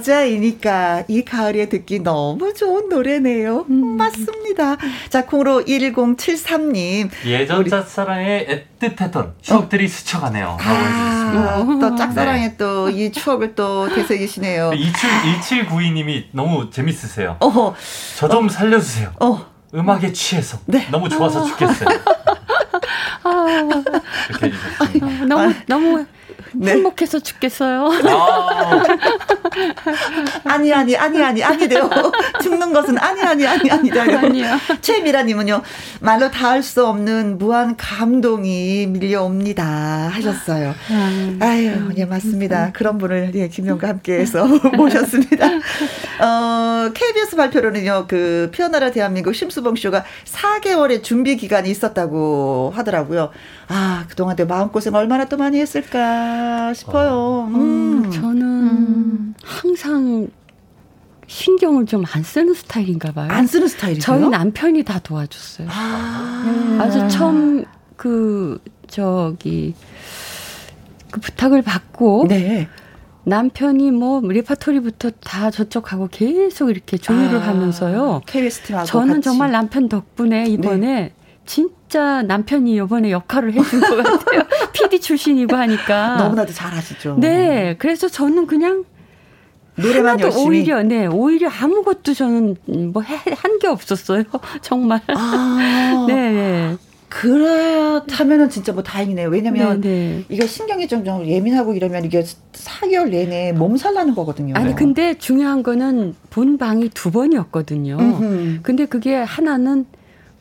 [0.02, 3.66] 여자이니까 이 가을에 듣기 너무 좋은 노래네요.
[3.70, 3.96] 음.
[3.96, 4.76] 맞습니다.
[5.08, 7.10] 자, 콩으로 1073님.
[7.24, 7.70] 예전 우리...
[7.70, 9.88] 짝사랑의 애틋했던 추억들이 어.
[9.88, 10.58] 스쳐가네요.
[10.60, 12.56] 아, 또 짝사랑의 네.
[12.56, 14.72] 또이 추억을 또 되새기시네요.
[14.72, 17.38] 1792님이 너무 재밌으세요.
[18.18, 19.12] 저좀 살려주세요.
[19.20, 19.46] 어.
[19.74, 20.86] 음악에 취해서 네.
[20.90, 21.88] 너무 좋아서 죽겠어요.
[23.24, 23.82] 아,
[24.28, 25.06] 이렇게 해주셨습니다.
[25.06, 26.06] 아, 너무 아, 너무
[26.54, 26.72] 네.
[26.72, 27.88] 행복해서 죽겠어요.
[28.08, 28.82] 아.
[30.62, 31.90] 니 아니 아니 아니 아니래요.
[32.42, 34.18] 죽는 것은 아니 아니 아니 아니래요.
[34.18, 34.46] 아니요.
[34.80, 35.62] 최미라님은요
[36.00, 39.64] 말로 다 할 수 없는 무한 감동이 밀려옵니다
[40.12, 40.74] 하셨어요.
[40.90, 41.38] 음.
[41.42, 42.72] 아유 예 맞습니다.
[42.72, 44.46] 그런 분을 예 김영과 함께해서
[44.76, 45.46] 모셨습니다.
[46.20, 53.30] 어 KBS 발표로는요 그 피어나라 대한민국 심수봉 쇼가 4개월의 준비 기간이 있었다고 하더라고요.
[53.68, 56.72] 아 그동안 내 마음 고생 얼마나 또 많이 했을까.
[56.74, 57.48] 싶어요.
[57.54, 58.02] 음.
[58.04, 58.10] 음.
[58.10, 59.34] 저는 음.
[59.44, 60.28] 항상
[61.26, 63.28] 신경을 좀 안 쓰는 스타일인가 봐요.
[63.30, 65.68] 안 쓰는 스타일이요 저희 남편이 다 도와줬어요.
[65.70, 66.42] 아.
[66.44, 66.78] 네.
[66.78, 67.64] 아주 처음
[67.96, 69.74] 그 저기
[71.10, 72.68] 그 부탁을 받고 네.
[73.24, 78.22] 남편이 뭐 레파토리부터 다 저쪽하고 계속 이렇게 조율을 아, 하면서요.
[78.26, 79.20] KBS 팀하고 저는 같이.
[79.22, 81.12] 정말 남편 덕분에 이번에 네.
[81.46, 84.42] 진짜 남편이 이번에 역할을 해준 것 같아요.
[84.72, 86.16] PD 출신이고 하니까.
[86.18, 87.16] 너무나도 잘하시죠.
[87.20, 87.76] 네.
[87.78, 88.84] 그래서 저는 그냥
[89.76, 90.44] 노래만 열심히.
[90.46, 92.56] 오히려 네 오히려 아무것도 저는
[92.92, 94.24] 뭐 한 게 없었어요
[94.62, 96.76] 정말 아, 네, 네.
[97.08, 100.24] 그렇다면은 진짜 뭐 다행이네요 왜냐면 네, 네.
[100.28, 105.62] 이게 신경이 좀, 좀 예민하고 이러면 이게 4개월 내내 몸살 나는 거거든요 아니 근데 중요한
[105.62, 108.58] 거는 본 방이 두 번이었거든요 음흠.
[108.62, 109.84] 근데 그게 하나는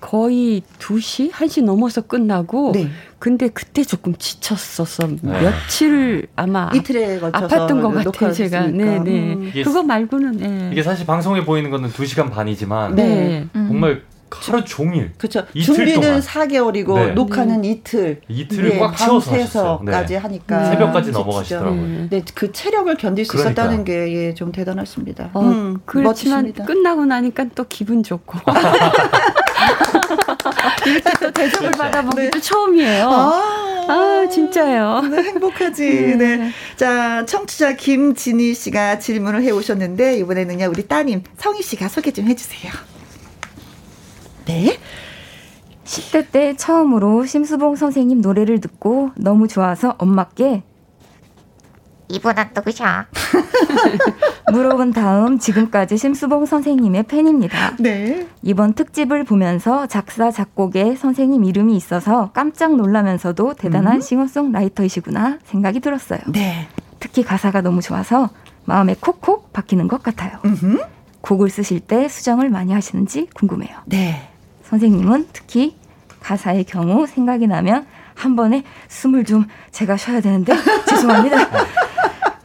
[0.01, 2.89] 거의 2시, 1시 넘어서 끝나고 네.
[3.19, 5.07] 근데 그때 조금 지쳤었어.
[5.21, 5.41] 네.
[5.41, 8.67] 며칠 아마 이틀에 걸쳐서 아팠던 것 같아요, 제가.
[8.67, 9.33] 네, 네.
[9.33, 9.51] 음.
[9.63, 10.69] 그거 말고는 네.
[10.73, 13.47] 이게 사실 방송에 보이는 거는 2시간 반이지만 네.
[13.53, 14.01] 정말
[14.39, 15.11] 하루 종일.
[15.17, 15.45] 그렇죠.
[15.53, 16.19] 준비는 동안.
[16.21, 17.11] 4개월이고 네.
[17.13, 18.21] 녹화는 이틀.
[18.27, 20.19] 이틀을 네, 꽉 채워서 하셔서까지 네.
[20.19, 21.81] 하니까 새벽까지 넘어가시더라고요.
[21.81, 22.07] 네.
[22.09, 22.23] 네.
[22.33, 23.51] 그 체력을 견딜 수 그러니까.
[23.51, 25.29] 있었다는 게좀 예, 대단하십니다.
[25.33, 26.65] 어, 음, 그렇지만 멋지십니다.
[26.65, 28.39] 끝나고 나니까 또 기분 좋고.
[30.85, 32.41] 이렇게 또 대접을 받아보기도 네.
[32.41, 33.09] 처음이에요.
[33.09, 35.01] 아, 아 진짜요.
[35.01, 36.15] 네, 행복하지.
[36.17, 36.37] 네.
[36.37, 36.51] 네.
[36.75, 42.71] 자, 청취자 김진희 씨가 질문을 해 오셨는데 이번에는요 우리 따님 성희 씨가 소개 좀 해주세요.
[44.45, 44.77] 네.
[45.83, 50.63] 10대 때 처음으로 심수봉 선생님 노래를 듣고 너무 좋아서 엄마께
[52.11, 52.85] 이분은 누구셔?
[54.51, 57.75] 물어본 다음 지금까지 심수봉 선생님의 팬입니다.
[57.79, 58.27] 네.
[58.41, 64.01] 이번 특집을 보면서 작사 작곡에 선생님 이름이 있어서 깜짝 놀라면서도 대단한 음?
[64.01, 66.19] 싱어송라이터이시구나 생각이 들었어요.
[66.27, 66.67] 네.
[66.99, 68.29] 특히 가사가 너무 좋아서
[68.65, 70.37] 마음에 콕콕 박히는 것 같아요.
[70.43, 70.79] 음흠.
[71.21, 73.77] 곡을 쓰실 때 수정을 많이 하시는지 궁금해요.
[73.85, 74.30] 네.
[74.71, 75.75] 선생님은 특히
[76.21, 80.53] 가사의 경우 생각이 나면 한 번에 숨을 좀 제가 쉬어야 되는데
[80.87, 81.37] 죄송합니다.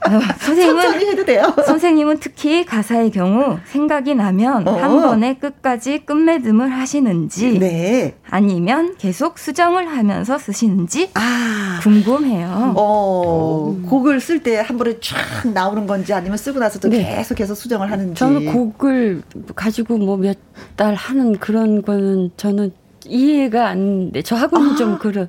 [0.07, 1.55] 어, 선생님은 해도 돼요.
[1.67, 4.73] 선생님은 특히 가사의 경우 생각이 나면 어.
[4.77, 8.15] 한 번에 끝까지 끝맺음을 하시는지 네.
[8.31, 11.81] 아니면 계속 수정을 하면서 쓰시는지 아.
[11.83, 12.75] 궁금해요.
[12.77, 17.05] 어, 곡을 쓸 때 한 번에 쫙 나오는 건지 아니면 쓰고 나서도 네.
[17.17, 18.15] 계속해서 수정을 하는지.
[18.15, 19.23] 저는 곡을
[19.55, 20.39] 가지고 뭐 몇
[20.77, 22.73] 달 하는 그런 거는 저는
[23.07, 24.23] 이해가 안 돼.
[24.23, 24.77] 저하고는 아.
[24.77, 25.29] 좀 그런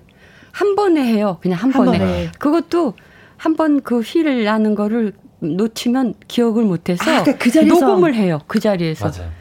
[0.51, 1.37] 한 번에 해요.
[1.41, 1.99] 그냥 한, 한 번에.
[1.99, 2.31] 번에.
[2.39, 2.93] 그것도
[3.37, 7.79] 한번 그 휠을 나는 거를 놓치면 기억을 못해서 아, 그러니까 그 자리에서.
[7.87, 8.41] 녹음을 해요.
[8.47, 9.09] 그 자리에서.
[9.09, 9.31] 맞아요.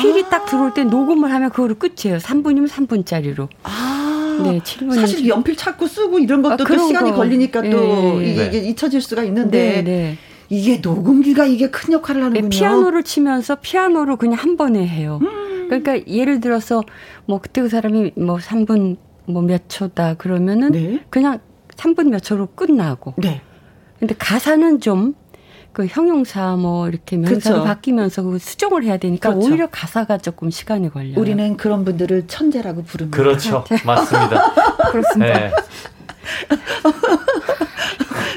[0.00, 2.18] 휠이 딱 들어올 때 녹음을 하면 그거를 끝이에요.
[2.18, 3.48] 3분이면 3분짜리로.
[3.62, 4.94] 아, 네, 7분.
[4.94, 7.16] 사실 연필 찾고 쓰고 이런 것도 아, 또 시간이 거.
[7.16, 7.70] 걸리니까 네.
[7.70, 8.68] 또 이게, 네.
[8.68, 9.82] 잊혀질 수가 있는데.
[9.82, 10.18] 네, 네.
[10.52, 12.48] 이게 녹음기가 이게 큰 역할을 하는군요.
[12.50, 15.20] 네, 피아노를 치면서 피아노로 그냥 한 번에 해요.
[15.22, 15.66] 음.
[15.68, 16.82] 그러니까 예를 들어서
[17.26, 18.96] 뭐 그때 그 사람이 뭐 3분
[19.26, 21.04] 뭐 몇 초다 그러면은 네.
[21.08, 21.38] 그냥
[21.80, 23.14] 3분 몇 초로 끝나고.
[23.18, 23.40] 네.
[23.98, 25.14] 근데 가사는 좀
[25.72, 27.64] 그 형용사 뭐 이렇게 명사로 그렇죠.
[27.64, 29.48] 바뀌면서 그 수정을 해야 되니까 그렇죠.
[29.48, 31.14] 오히려 가사가 조금 시간이 걸려요.
[31.18, 33.16] 우리는 그런 분들을 천재라고 부릅니다.
[33.16, 33.64] 그렇죠.
[33.84, 34.52] 맞습니다.
[34.90, 35.38] 그렇습니다.
[35.38, 35.52] 네.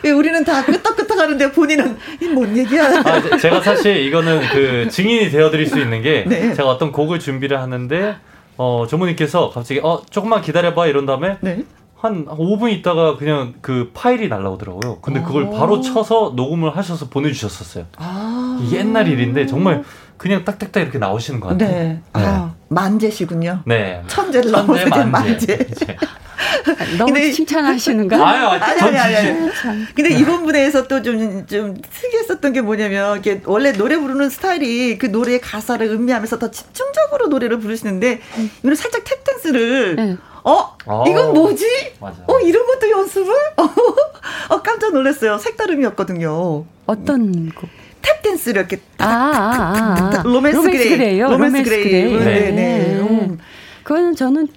[0.05, 1.97] 예, 우리는 다 끄떡끄떡 하는데 본인은
[2.33, 2.85] 뭔 얘기야?
[3.03, 6.53] 아, 제가 사실 이거는 그 증인이 되어드릴 수 있는 게 네.
[6.53, 8.15] 제가 어떤 곡을 준비를 하는데
[8.57, 11.63] 어, 조모님께서 갑자기 어 조금만 기다려봐 이런 다음에 네.
[12.03, 14.99] 한 5분 있다가 그냥 그 파일이 날라오더라고요.
[14.99, 17.85] 근데 그걸 바로 쳐서 녹음을 하셔서 보내주셨었어요.
[17.95, 19.83] 아~ 옛날 일인데 정말
[20.17, 21.69] 그냥 딱딱딱 이렇게 나오시는 것 같아요.
[21.69, 21.83] 네.
[21.85, 22.01] 네.
[22.11, 23.61] 아, 만재시군요.
[23.65, 24.03] 네.
[24.07, 25.55] 천재를 천재 넘어서 만재.
[25.55, 25.67] 만재.
[26.99, 28.17] 너무 근데, 칭찬하시는가?
[28.17, 29.85] 아유, 아니, 아니, 아니, 아니.
[29.95, 35.05] 근데 이번 무대에서 또 좀, 좀 특이했었던 게 뭐냐면, 이게 원래 노래 부르는 스타일이 그
[35.05, 38.19] 노래의 가사를 음미하면서 더 집중적으로 노래를 부르시는데,
[38.59, 40.17] 이번에 살짝 탭댄스를, 네.
[40.43, 40.75] 어?
[40.85, 41.03] 오.
[41.07, 41.33] 이건 어.
[41.33, 41.65] 뭐지?
[41.99, 42.21] 맞아.
[42.27, 43.33] 어, 이런 것도 연습을?
[44.49, 45.37] 어, 깜짝 놀랐어요.
[45.37, 46.65] 색다름이었거든요.
[46.85, 47.69] 어떤 곡?
[48.01, 50.89] 탭댄스를 이렇게 아, 아, 아, 로맨스, 로맨스 그레이.
[50.89, 51.29] 그레이요?
[51.29, 51.83] 로맨스, 로맨스 그레이.
[51.83, 52.19] 그레이.
[52.19, 52.51] 네, 네.
[52.51, 52.99] 네.
[52.99, 53.39] 음.
[53.83, 54.47] 그거는 저는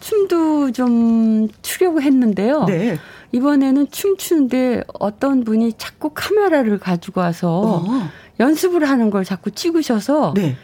[0.00, 2.64] 춤도 좀 추려고 했는데요.
[2.64, 2.98] 네.
[3.32, 8.10] 이번에는 춤추는데 어떤 분이 자꾸 카메라를 가지고 와서 어.
[8.40, 10.56] 연습을 하는 걸 자꾸 찍으셔서 네.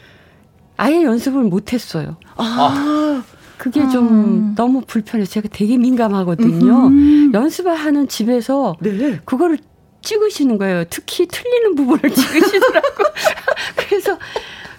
[0.76, 2.16] 아예 연습을 못 했어요.
[2.36, 3.22] 아.
[3.60, 4.54] 그게 좀 아.
[4.56, 6.86] 너무 불편해서 제가 되게 민감하거든요.
[6.86, 7.30] 음.
[7.34, 9.20] 연습을 하는 집에서 네.
[9.26, 9.58] 그거를
[10.00, 10.84] 찍으시는 거예요.
[10.88, 13.04] 특히 틀리는 부분을 찍으시더라고.
[13.76, 14.18] 그래서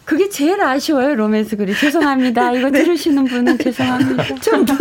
[0.03, 1.75] 그게 제일 아쉬워요, 로맨스 그레이.
[1.75, 2.53] 죄송합니다.
[2.53, 2.83] 이거 네.
[2.83, 4.23] 들으시는 분은 죄송합니다.
[4.41, 4.73] 좀 더,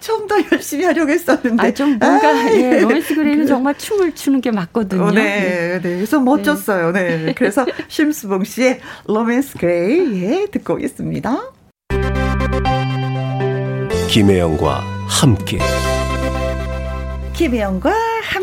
[0.00, 1.62] 좀 더 열심히 하려고 했었는데.
[1.62, 5.02] 아, 좀 뭔가, 아, 예, 로맨스 그레이는 정말 춤을 추는 게 맞거든요.
[5.02, 5.96] 어, 네, 네, 네.
[5.96, 6.90] 그래서 멋졌어요.
[6.92, 7.18] 네.
[7.18, 7.34] 네.
[7.34, 11.52] 그래서 심수봉 씨의 로맨스 그레이, 예, 듣고 오겠습니다.
[14.12, 15.58] 김혜영과 함께.
[17.32, 17.90] 김혜영과
[18.22, 18.41] 함께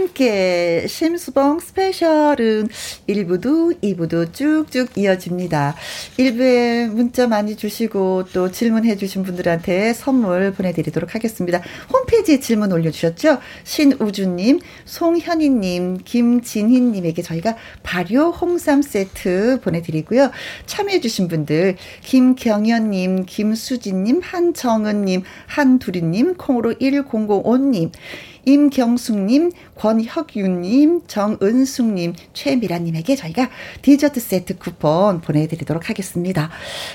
[0.88, 2.70] 심수봉 스페셜은
[3.08, 5.76] 1부도 2부도 쭉쭉 이어집니다.
[6.18, 11.62] 1부에 문자 많이 주시고 또 질문해 주신 분들한테 선물 보내드리도록 하겠습니다.
[11.92, 13.40] 홈페이지에 질문 올려주셨죠?
[13.64, 20.32] 신우주님, 송현희님, 김진희님에게 저희가 발효 홍삼 세트 보내드리고요.
[20.66, 27.92] 참여해 주신 분들 김경현님, 김수진님, 한정은님, 한두리님, 콩으로 1005님,
[28.46, 33.50] 임경숙님, 권혁윤님, 정은숙님, 최미라님에게 저희가
[33.82, 36.50] 디저트 세트 쿠폰 보내드리도록 하겠습니다.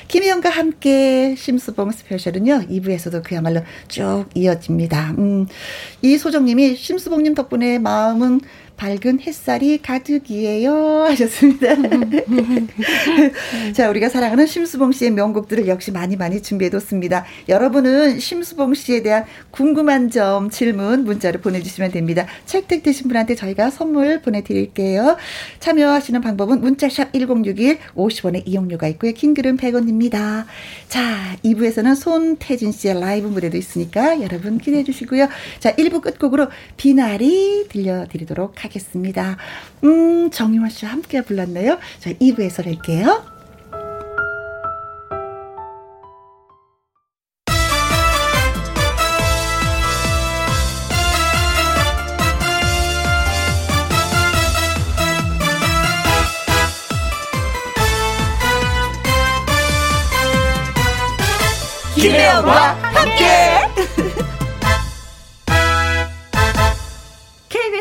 [0.09, 5.15] 김희영과 함께 심수봉 스페셜은요, 2부에서도 그야말로 쭉 이어집니다.
[5.19, 5.47] 음,
[6.03, 8.41] 이소정님이 심수봉님 덕분에 마음은
[8.77, 11.05] 밝은 햇살이 가득이에요.
[11.15, 11.75] 하셨습니다.
[13.73, 17.25] 자, 우리가 사랑하는 심수봉 씨의 명곡들을 역시 많이 많이 준비해뒀습니다.
[17.49, 22.27] 여러분은 심수봉 씨에 대한 궁금한 점, 질문, 문자로 보내주시면 됩니다.
[22.47, 25.17] 채택 되신 분한테 저희가 선물 보내드릴게요.
[25.61, 29.13] 참여하시는 방법은 문자샵 1061 50원의 이용료가 있고요.
[29.13, 30.47] 킹글은 100원입니다.
[30.89, 35.29] 자, 2부에서는 손태진 씨의 라이브 무대도 있으니까 여러분 기대해 주시고요.
[35.59, 39.37] 자, 1부 끝곡으로 비나리 들려드리도록 하겠습니다.
[39.85, 41.79] 음, 정유화 씨와 함께 불렀네요.
[42.01, 43.35] 자, 2부에서 뵐게요.
[61.95, 63.54] 김혜영과 함께.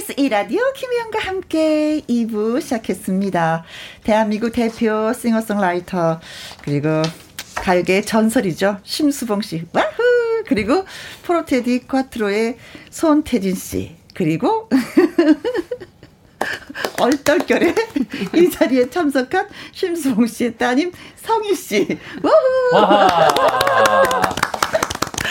[0.03, 3.63] KBS 2라디오 김희영과 함께 2부 시작했습니다.
[4.03, 6.19] 대한민국 대표 싱어송라이터
[6.61, 7.01] 그리고
[7.55, 8.79] 가요계 전설이죠.
[8.83, 9.63] 심수봉 씨.
[9.71, 10.43] 와후!
[10.47, 10.83] 그리고
[11.23, 12.57] 포르테디 쿼트로의
[12.89, 13.95] 손태진 씨.
[14.13, 14.69] 그리고
[16.99, 17.73] 얼떨결에
[18.35, 21.97] 이 자리에 참석한 심수봉 씨의 따님 성희 씨.
[22.21, 23.53] 와후!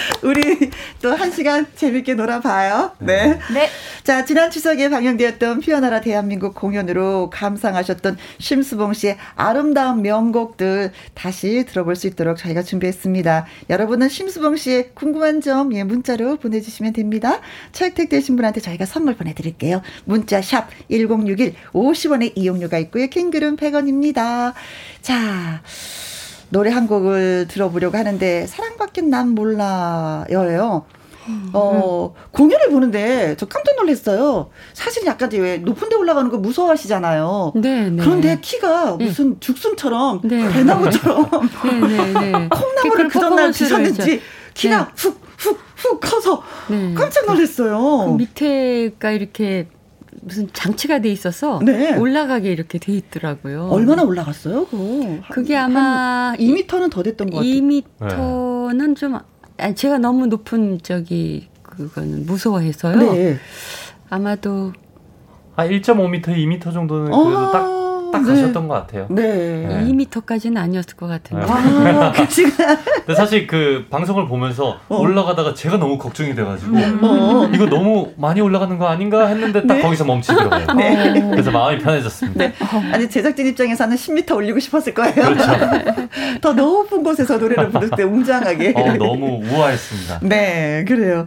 [0.23, 2.93] 우리 또 한 시간 재밌게 놀아봐요.
[2.99, 3.39] 네.
[3.53, 3.69] 네.
[4.03, 12.07] 자, 지난 추석에 방영되었던 피어나라 대한민국 공연으로 감상하셨던 심수봉 씨의 아름다운 명곡들 다시 들어볼 수
[12.09, 13.47] 있도록 저희가 준비했습니다.
[13.71, 17.41] 여러분은 심수봉 씨의 궁금한 점 예, 문자로 보내주시면 됩니다.
[17.73, 19.83] 채택되신 분한테 저희가 선물 보내드릴게요.
[20.05, 23.07] 문자 샵 1061 50원의 이용료가 있고요.
[23.07, 24.55] 킹글은 100원입니다.
[25.03, 25.63] 자.
[26.53, 30.85] 노래 한 곡을 들어보려고 하는데 사랑밖에 난 몰라요예요.
[31.55, 34.51] 어, 공연을 보는데 저 깜짝 놀랐어요.
[34.75, 37.53] 사실 약간 왜 높은 데 올라가는 거 무서워하시잖아요.
[37.57, 38.03] 네, 네.
[38.03, 39.07] 그런데 키가 네.
[39.07, 39.41] 무슨 네.
[39.41, 40.53] 죽순처럼 네.
[40.53, 41.31] 대나무처럼
[41.65, 44.21] 네, 네, 콩나물을 그 전날 드셨는지
[44.53, 46.43] 키가 훅훅훅 커서
[46.95, 48.09] 깜짝 놀랐어요.
[48.09, 49.69] 그 밑에가 이렇게
[50.21, 51.97] 무슨 장치가 돼 있어서 네.
[51.97, 53.69] 올라가게 이렇게 돼 있더라고요.
[53.71, 54.67] 얼마나 올라갔어요?
[54.67, 55.21] 그거?
[55.31, 57.53] 그게 아마 2미터는 더 됐던 것 같아요.
[57.53, 59.19] 2미터는 좀
[59.59, 63.13] 아니, 제가 너무 높은 저기 그거는 무서워해서요.
[63.13, 63.39] 네.
[64.11, 64.73] 아마도
[65.57, 67.82] 아 1.5m, 2m 정도는 그래도 아~ 딱
[68.13, 68.29] 딱 네.
[68.29, 69.07] 가셨던 것 같아요.
[69.09, 69.23] 네.
[69.67, 69.85] 네.
[69.87, 71.45] 2미터까지는 아니었을 것 같은데.
[71.49, 72.27] 아, 그
[73.07, 74.99] 근데 사실 그 방송을 보면서 어.
[74.99, 76.99] 올라가다가 제가 너무 걱정이 돼가지고 음.
[77.03, 77.51] 어.
[77.53, 79.83] 이거 너무 많이 올라가는 거 아닌가 했는데 딱 네.
[79.83, 80.77] 거기서 멈추더라고요.
[80.77, 81.31] 네.
[81.31, 82.39] 그래서 마음이 편해졌습니다.
[82.39, 82.55] 네.
[82.93, 85.15] 아니 제작진 입장에서는 10m 올리고 싶었을 거예요.
[85.15, 85.53] 그렇죠.
[86.41, 88.75] 더 높은 곳에서 노래를 부를 때 웅장하게.
[88.77, 90.21] 어, 너무 우아했습니다.
[90.23, 91.27] 네, 그래요.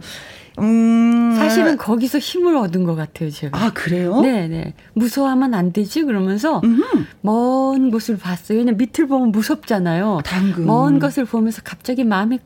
[0.58, 1.34] 음.
[1.36, 3.58] 사실은 거기서 힘을 얻은 것 같아요, 제가.
[3.58, 4.20] 아, 그래요?
[4.20, 4.48] 네네.
[4.48, 4.74] 네.
[4.94, 6.02] 무서워하면 안 되지?
[6.04, 7.04] 그러면서 음흠.
[7.20, 8.58] 먼 곳을 봤어요.
[8.58, 10.20] 왜냐면 밑을 보면 무섭잖아요.
[10.24, 10.66] 당근.
[10.66, 12.38] 먼 것을 보면서 갑자기 마음이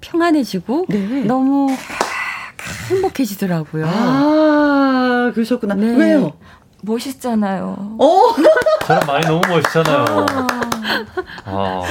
[0.00, 1.24] 평안해지고 네.
[1.24, 1.68] 너무
[2.90, 3.86] 행복해지더라고요.
[3.86, 5.74] 아, 그러셨구나.
[5.74, 5.96] 네.
[5.96, 6.32] 왜요?
[6.82, 7.96] 멋있잖아요.
[7.98, 8.20] 어?
[8.86, 10.04] 저랑 많이 너무 멋있잖아요.
[10.08, 10.77] 아.
[11.44, 11.82] 아.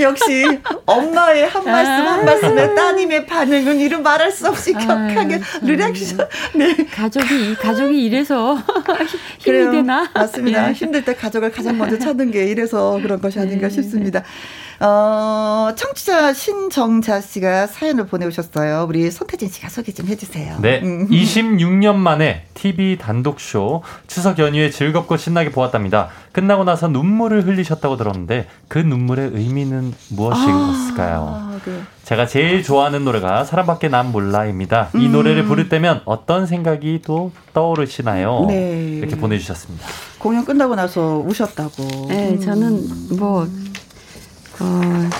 [0.00, 0.44] 역시
[0.84, 6.18] 엄마의 한 말씀 한 말씀에 따님의 반응은 이루 말할 수 없이 격하게 리액션.
[6.54, 6.74] 네.
[6.86, 8.54] 가족이 가족이 이래서
[9.38, 9.72] 힘이 그래요.
[9.72, 10.08] 되나?
[10.14, 10.68] 맞습니다.
[10.68, 10.72] 예.
[10.72, 13.74] 힘들 때 가족을 가장 먼저 찾는 게 이래서 그런 것이 아닌가 네.
[13.74, 14.22] 싶습니다.
[14.80, 18.86] 어, 청취자 신정자 씨가 사연을 보내오셨어요.
[18.88, 20.58] 우리 손태진 씨가 소개 좀 해주세요.
[20.60, 20.80] 네.
[20.82, 21.08] 음.
[21.08, 26.08] 26년 만에 TV 단독쇼 추석 연휴에 즐겁고 신나게 보았답니다.
[26.32, 31.28] 끝나고 나서 눈물을 흘리셨다고 들었는데 그 눈물의 의미는 무엇이었을까요?
[31.28, 31.80] 아, 네.
[32.04, 34.90] 제가 제일 좋아하는 노래가 사람밖에 난 몰라입니다.
[34.94, 35.12] 이 음.
[35.12, 38.44] 노래를 부를 때면 어떤 생각이 또 떠오르시나요?
[38.48, 38.98] 네.
[38.98, 39.86] 이렇게 보내주셨습니다.
[40.18, 42.06] 공연 끝나고 나서 우셨다고.
[42.08, 43.48] 네, 저는 뭐
[44.60, 45.10] 어,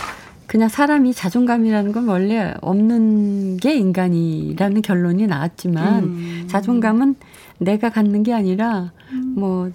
[0.46, 6.44] 그냥 사람이 자존감이라는 건 원래 없는 게 인간이라는 결론이 나왔지만 음.
[6.46, 7.16] 자존감은
[7.58, 9.34] 내가 갖는 게 아니라 음.
[9.36, 9.70] 뭐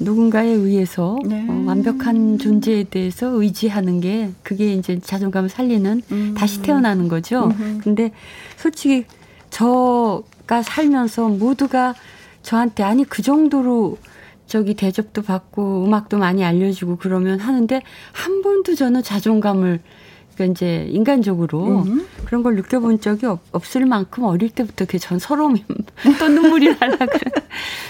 [0.00, 1.46] 누군가에 의해서 네.
[1.48, 6.34] 어, 완벽한 존재에 대해서 의지하는 게 그게 이제 자존감을 살리는 음.
[6.36, 7.44] 다시 태어나는 거죠.
[7.46, 7.80] 음흠.
[7.82, 8.12] 근데
[8.56, 9.04] 솔직히
[9.50, 11.94] 저가 살면서 모두가
[12.42, 13.98] 저한테 아니 그 정도로
[14.48, 17.82] 저기 대접도 받고 음악도 많이 알려주고 그러면 하는데
[18.12, 19.80] 한 번도 저는 자존감을
[20.38, 22.06] 그러니까 이제 인간적으로 음.
[22.24, 25.64] 그런 걸 느껴본 적이 없, 없을 만큼 어릴 때부터 그전 서러움이
[26.18, 27.32] 또 눈물이 날라 그래.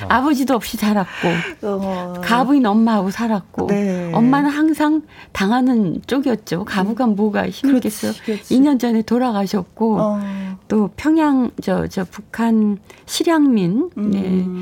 [0.02, 0.06] 어.
[0.08, 1.28] 아버지도 없이 자랐고
[1.62, 2.14] 어.
[2.24, 4.10] 가부인 엄마하고 살았고 네.
[4.14, 5.02] 엄마는 항상
[5.32, 6.64] 당하는 쪽이었죠.
[6.64, 7.16] 가부가 음.
[7.16, 8.12] 뭐가 힘들겠어요.
[8.12, 10.20] 2년 전에 돌아가셨고 어.
[10.68, 14.10] 또 평양 저 저 북한 실향민 음.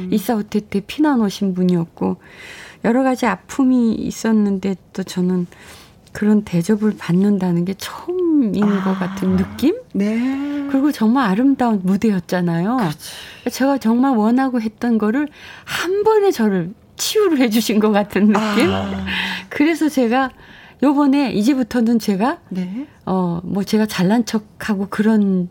[0.09, 2.17] 네, 이사우테 때 피난 오신 분이었고
[2.85, 5.47] 여러 가지 아픔이 있었는데 또 저는
[6.13, 9.77] 그런 대접을 받는다는 게 처음인 아, 것 같은 느낌?
[9.93, 10.67] 네.
[10.71, 12.77] 그리고 정말 아름다운 무대였잖아요.
[12.77, 13.11] 그렇지.
[13.51, 15.29] 제가 정말 원하고 했던 거를
[15.65, 18.71] 한 번에 저를 치유를 해주신 것 같은 느낌?
[18.71, 19.05] 아.
[19.51, 20.31] 그래서 제가
[20.83, 22.87] 요번에 이제부터는 제가 네.
[23.05, 25.49] 어뭐 제가 잘난 척하고 그런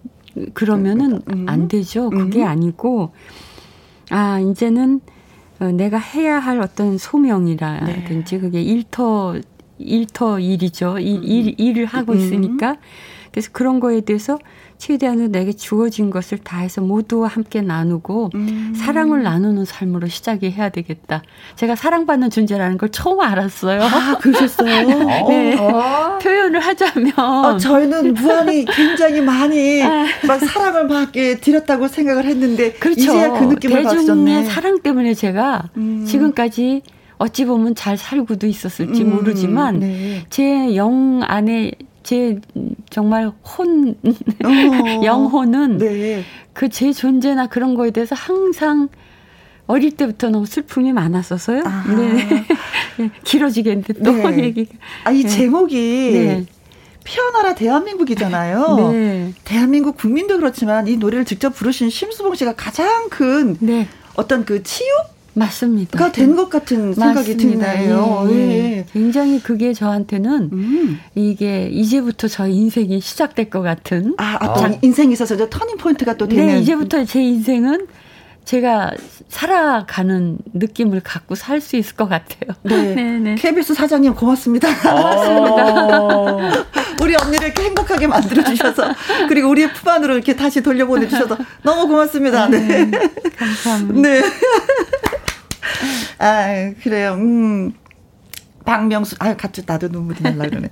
[0.53, 1.45] 그러면은 음.
[1.47, 2.09] 안 되죠.
[2.09, 2.47] 그게 음.
[2.47, 3.11] 아니고
[4.09, 5.01] 아 이제는
[5.59, 8.41] 어, 내가 해야 할 어떤 소명이라든지 네.
[8.41, 9.35] 그게 일터
[9.77, 10.99] 일터 일이죠.
[10.99, 12.17] 일, 일, 일을 하고 음.
[12.17, 12.77] 있으니까.
[13.31, 14.39] 그래서 그런 거에 대해서
[14.77, 18.73] 최대한은 내게 주어진 것을 다해서 모두와 함께 나누고 음.
[18.75, 21.23] 사랑을 나누는 삶으로 시작이 해야 되겠다.
[21.55, 23.81] 제가 사랑받는 존재라는 걸 처음 알았어요.
[23.81, 24.87] 아, 그러셨어요?
[25.29, 25.55] 네.
[25.57, 26.19] 어.
[26.21, 27.13] 표현을 하자면.
[27.17, 30.05] 어, 저희는 무한히 굉장히 많이 아.
[30.27, 32.73] 막 사랑을 받게 드렸다고 생각을 했는데.
[32.73, 33.01] 그렇죠.
[33.01, 34.45] 이제야 그 느낌을 받으셨네.
[34.45, 36.05] 사랑 때문에 제가 음.
[36.05, 36.81] 지금까지
[37.17, 40.25] 어찌 보면 잘 살고도 있었을지 음, 모르지만 네.
[40.29, 41.71] 제영 안에
[42.05, 42.39] 제
[42.91, 44.47] 정말 혼 어,
[45.03, 46.23] 영혼은 네.
[46.53, 48.89] 그제 존재나 그런 거에 대해서 항상
[49.65, 51.63] 어릴 때부터 너무 슬픔이 많았어서요.
[51.65, 51.83] 아.
[51.87, 52.45] 네.
[52.97, 53.09] 네.
[53.25, 54.43] 길어지겠는데 또 네.
[54.43, 54.67] 얘기.
[55.03, 55.27] 아이 네.
[55.27, 56.45] 제목이 네.
[57.03, 58.91] 피어나라 대한민국이잖아요.
[58.91, 59.33] 네.
[59.43, 63.87] 대한민국 국민도 그렇지만 이 노래를 직접 부르신 심수봉 씨가 가장 큰 네.
[64.13, 64.87] 어떤 그 치유
[65.35, 65.99] 맞습니다.
[65.99, 68.27] 가 된 것 같은 생각이 드네요.
[68.31, 68.35] 예.
[68.35, 68.85] 예.
[68.91, 70.99] 굉장히 그게 저한테는 음.
[71.13, 74.15] 이게 이제부터 저 인생이 시작될 것 같은.
[74.17, 74.53] 아, 아.
[74.55, 76.47] 장, 인생에 있어서 저 터닝 포인트가 또 되는.
[76.47, 77.87] 네, 이제부터 제 인생은
[78.45, 78.91] 제가
[79.27, 82.55] 살아가는 느낌을 갖고 살 수 있을 것 같아요.
[82.63, 82.93] 네.
[82.95, 83.35] 네, 네.
[83.35, 84.67] KBS 사장님 고맙습니다.
[84.81, 86.65] 고맙습니다.
[87.01, 88.93] 우리 언니를 이렇게 행복하게 만들어 주셔서
[89.27, 92.47] 그리고 우리의 품 안으로 이렇게 다시 돌려보내 주셔서 너무 고맙습니다.
[92.47, 92.85] 네.
[92.85, 93.11] 네.
[93.37, 94.09] 감사합니다.
[94.09, 94.21] 네.
[96.19, 97.13] 아, 그래요.
[97.15, 97.73] 음.
[98.65, 100.69] 박명수, 아유, 갑자기 나도 눈물이 날라 그러네.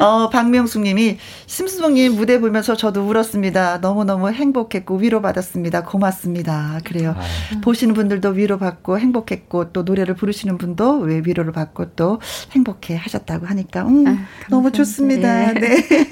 [0.00, 3.78] 어, 박명숙 님이, 심수봉님 무대 보면서 저도 울었습니다.
[3.78, 5.84] 너무너무 행복했고 위로받았습니다.
[5.84, 6.80] 고맙습니다.
[6.84, 7.14] 그래요.
[7.16, 7.60] 아유.
[7.60, 12.20] 보시는 분들도 위로받고 행복했고 또 노래를 부르시는 분도 왜 위로를 받고 또
[12.52, 15.52] 행복해 하셨다고 하니까, 음, 아, 너무 좋습니다.
[15.52, 15.60] 네.
[15.60, 16.08] 네.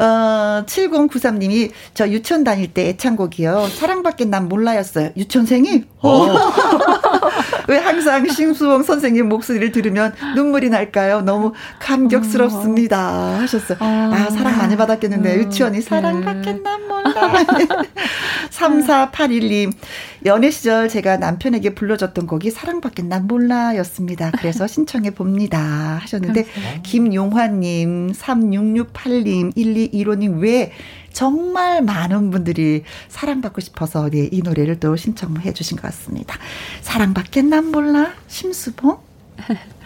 [0.00, 3.68] 어, 7093님이 저 유치원 다닐 때 애창곡이요.
[3.68, 5.10] 사랑밖에 난 몰라였어요.
[5.16, 5.84] 유치원생이?
[6.00, 6.26] 어.
[7.68, 11.20] 왜 항상 심수봉 선생님 목소리를 들으면 눈물이 날까요?
[11.20, 13.40] 너무 감격스럽습니다.
[13.40, 13.78] 하셨어요.
[13.80, 16.62] 아, 아 사랑 많이 받았겠는데, 음, 유치원이 사랑받겠 네.
[16.62, 17.10] 난 몰라.
[18.50, 19.72] 3481님,
[20.26, 24.30] 연애 시절 제가 남편에게 불러줬던 곡이 사랑받겠 난 몰라 였습니다.
[24.30, 25.98] 그래서 신청해 봅니다.
[26.02, 26.46] 하셨는데,
[26.82, 30.72] 김용환님, 3668님, 1215님, 왜
[31.12, 36.36] 정말 많은 분들이 사랑받고 싶어서 네, 이 노래를 또 신청해 주신 것 같습니다.
[36.82, 38.98] 사랑받겠 난 몰라 심수봉.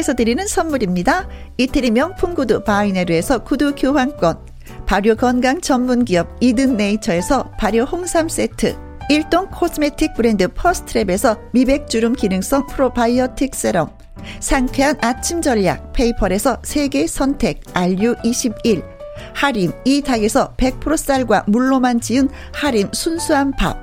[0.00, 1.28] 함께해서 드리는 선물입니다.
[1.58, 4.38] 이태리 명품 구두 바이네르에서 구두 교환권
[4.86, 8.76] 발효 건강 전문 기업 이든 네이처에서 발효 홍삼 세트
[9.08, 13.90] 일동 코스메틱 브랜드 퍼스트랩에서 미백 주름 기능성 프로바이오틱 세럼
[14.40, 18.82] 상쾌한 아침 전략 페이퍼에서 세계 선택 RU21
[19.34, 23.78] 하림 이 닭에서 100% 쌀과 물로만 지은 하림 순수한 밥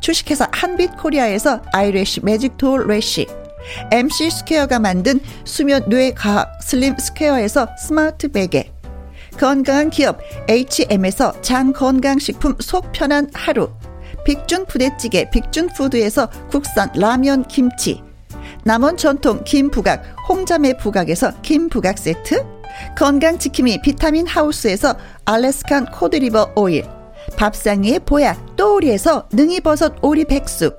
[0.00, 3.26] 주식회사 한빛 코리아에서 아이래쉬 매직톨 래쉬
[3.90, 8.72] MC 스퀘어가 만든 수면 뇌 과학 슬립 스퀘어에서 스마트 베개
[9.38, 13.70] 건강한 기업 H&M에서 장 건강식품 속 편한 하루
[14.24, 18.02] 빅준 부대찌개 빅준푸드에서 국산 라면 김치
[18.64, 22.44] 남원 전통 김부각 홍자매 부각에서 김부각 세트
[22.96, 24.94] 건강지킴이 비타민 하우스에서
[25.24, 26.84] Alaskan cod liver oil
[27.36, 30.78] 밥상위의 보약 또우리에서 능이버섯 오리 백숙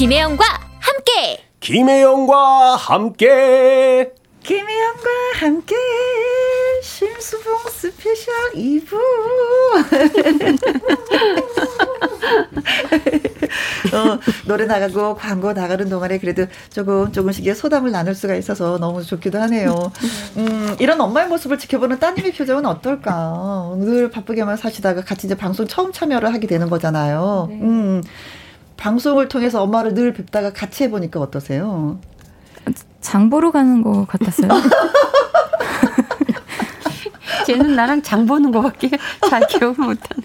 [0.00, 0.42] 김혜영과
[0.78, 4.10] 함께 김혜영과 함께
[4.42, 5.76] 김혜영과 함께
[6.82, 8.96] 심수봉 special 2부
[13.92, 19.38] 어, 노래 나가고 광고 나가는 동안에 그래도 조금 조금씩 소담을 나눌 수가 있어서 너무 좋기도
[19.38, 19.92] 하네요.
[20.38, 23.74] 음, 이런 엄마의 모습을 지켜보는 따님의 표정은 어떨까?
[23.76, 27.48] 늘 바쁘게만 사시다가 같이 이제 방송 처음 참여를 하게 되는 거잖아요.
[27.50, 27.60] 네.
[27.60, 28.02] 음,
[28.80, 32.00] 방송을 통해서 엄마를 늘 뵙다가 같이 해보니까 어떠세요?
[33.02, 34.48] 장 보러 가는 것 같았어요.
[37.46, 38.90] 쟤는 나랑 장 보는 거밖에
[39.28, 40.22] 잘 기억을 못하네.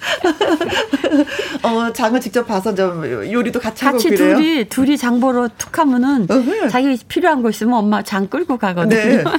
[1.64, 4.38] 어, 장을 직접 봐서 좀 요리도 같이 하고 같이 그래요?
[4.38, 6.70] 둘이 둘이 장 보러 툭 하면은 어흥.
[6.70, 9.03] 자기 필요한 거 있으면 엄마 장 끌고 가거든요.
[9.03, 9.24] 네.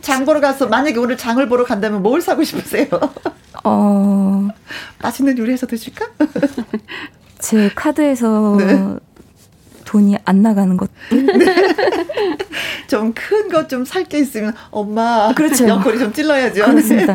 [0.00, 2.86] 장 보러 가서 만약에 오늘 장을 보러 간다면 뭘 사고 싶으세요?
[3.64, 4.48] 어
[5.02, 6.06] 맛있는 요리해서 드실까?
[7.38, 8.96] 제 카드에서 네.
[9.84, 10.92] 돈이 안 나가는 것들.
[11.38, 11.74] 네.
[12.88, 15.66] 좀큰 것 좀 살 게 있으면 엄마 그렇죠.
[15.68, 16.64] 옆구리 좀 찔러야죠.
[16.64, 17.14] 그렇습니다.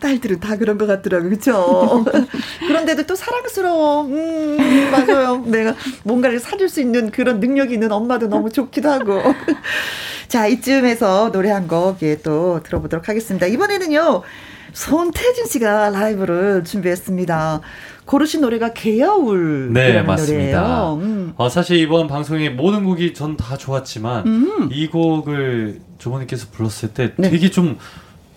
[0.00, 1.30] 딸들은 다 그런 것 같더라고요.
[1.30, 2.04] 그렇죠?
[2.66, 4.02] 그런데도 또 사랑스러워.
[4.06, 5.42] 음, 맞아요.
[5.46, 9.22] 내가 뭔가를 사줄 수 있는 그런 능력이 있는 엄마도 너무 좋기도 하고.
[10.28, 13.46] 자, 이쯤에서 노래 한 곡 예, 또 들어보도록 하겠습니다.
[13.46, 14.22] 이번에는요.
[14.72, 17.60] 손태진 씨가 라이브를 준비했습니다.
[18.04, 20.94] 고르신 노래가 개야울 네 맞습니다.
[20.94, 21.32] 음.
[21.36, 24.68] 어, 사실 이번 방송의 모든 곡이 전 다 좋았지만 음.
[24.72, 27.30] 이 곡을 조모님께서 불렀을 때 네.
[27.30, 27.78] 되게 좀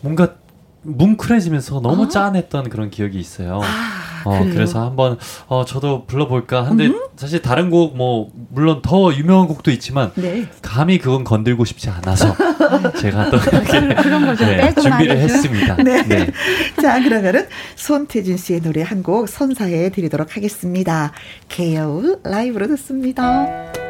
[0.02, 0.36] 뭔가
[0.84, 2.08] 뭉클해지면서 너무 아.
[2.10, 3.62] 짠했던 그런 기억이 있어요.
[3.64, 4.13] 아.
[4.26, 5.18] 어, 그래서 한번
[5.48, 10.48] 어, 저도 불러볼까 한데 음 사실 다른 곡 뭐 물론 더 유명한 곡도 있지만 네.
[10.64, 12.36] 감히 그건 건들고 싶지 않아서
[12.98, 13.80] 제가 또 이렇게.
[13.82, 15.76] 네, 준비를 했습니다.
[15.76, 16.02] 네.
[16.08, 16.32] 네.
[16.82, 17.46] 자 그러면은
[17.76, 21.12] 손태진 씨의 노래 한 곡 선사해 드리도록 하겠습니다.
[21.50, 23.83] 개여우 라이브로 듣습니다.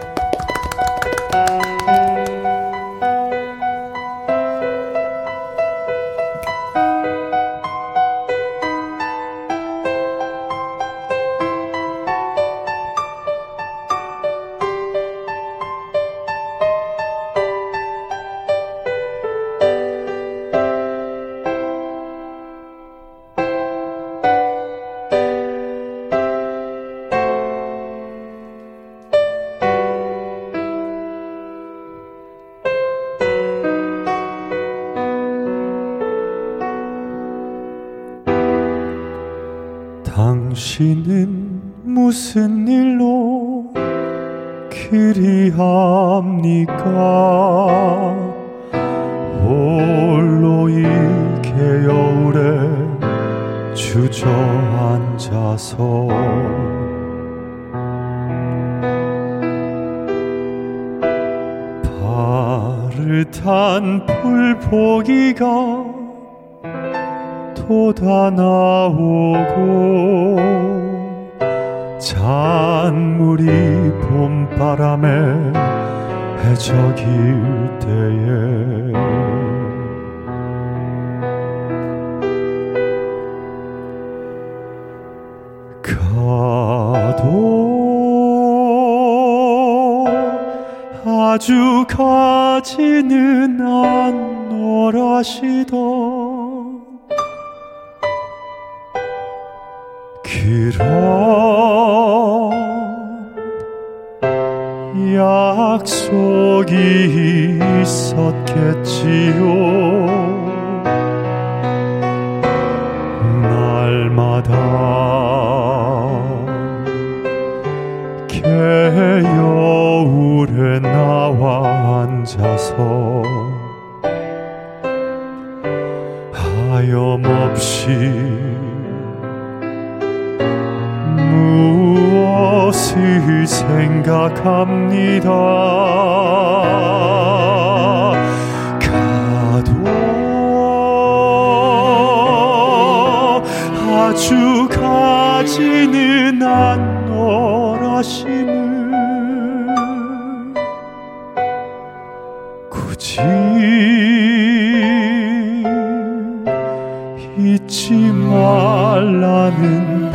[158.33, 160.11] 말라는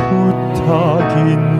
[0.59, 1.59] 부탁인지요.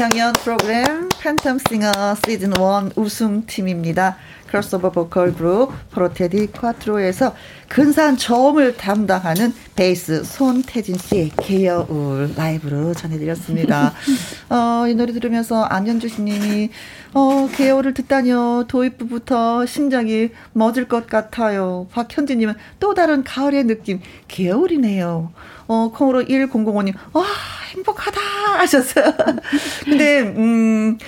[0.00, 4.16] 경연 프로그램 팬텀싱어 시즌 1 우승팀입니다.
[4.46, 7.34] 크로스오버 보컬 그룹 프로테디 콰트로에서
[7.68, 13.92] 근사한 저음을 담당하는 베이스 손태진 씨의 개여울 라이브로 전해드렸습니다.
[14.48, 16.70] 어, 이 노래 들으면서 안현주 씨님이
[17.12, 18.64] 어, 개여울을 듣다니요.
[18.68, 21.88] 도입부부터 심장이 멎을 것 같아요.
[21.92, 25.30] 박현진님은 또 다른 가을의 느낌 개여울이네요.
[25.70, 27.24] 어, 콩으로 1005님 와
[27.72, 28.20] 행복하다
[28.58, 29.14] 하셨어요.
[29.86, 30.98] 근데 음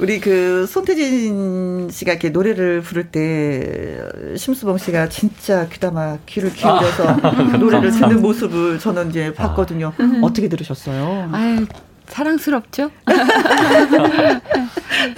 [0.00, 4.02] 우리 그 손태진 씨가 이렇게 노래를 부를 때
[4.36, 9.92] 심수봉 씨가 진짜 귀담아 귀를 기울여서 아, 노래를 듣는 모습을 저는 이제 봤거든요.
[10.22, 11.28] 어떻게 들으셨어요?
[11.32, 11.66] 아유,
[12.10, 12.90] 사랑스럽죠?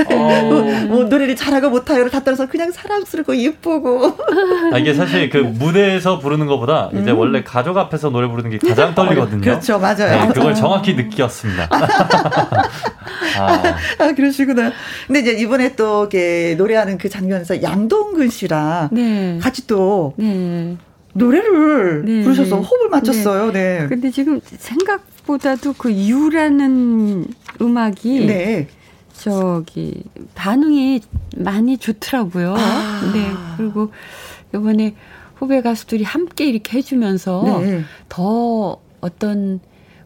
[0.09, 4.17] 뭐, 뭐 노래를 잘하고 못하고를 다 떠나서 그냥 사랑스럽고 예쁘고.
[4.73, 7.19] 아, 이게 사실 그 무대에서 부르는 것보다 이제 음.
[7.19, 9.41] 원래 가족 앞에서 노래 부르는 게 가장 떨리거든요.
[9.41, 9.97] 그렇죠, 맞아요.
[9.97, 10.55] 네, 그걸 맞아요.
[10.55, 11.69] 정확히 느꼈습니다.
[13.39, 13.63] 아,
[13.99, 14.73] 아, 그러시구나.
[15.07, 19.39] 근데 이제 이번에 또 이렇게 노래하는 그 장면에서 양동근 씨랑 네.
[19.41, 20.77] 같이 또 네.
[21.15, 22.23] 노래를 네.
[22.23, 23.53] 부르셔서 호흡을 맞췄어요.
[23.53, 23.87] 네.
[23.89, 27.27] 근데 지금 생각 보다도 그 유라는
[27.61, 28.69] 음악이 네.
[29.13, 30.03] 저기
[30.35, 31.01] 반응이
[31.37, 32.55] 많이 좋더라고요.
[32.57, 33.13] 아.
[33.13, 33.31] 네.
[33.57, 33.91] 그리고
[34.55, 34.95] 이번에
[35.37, 37.83] 후배 가수들이 함께 이렇게 해주면서 네.
[38.09, 39.61] 더 어떤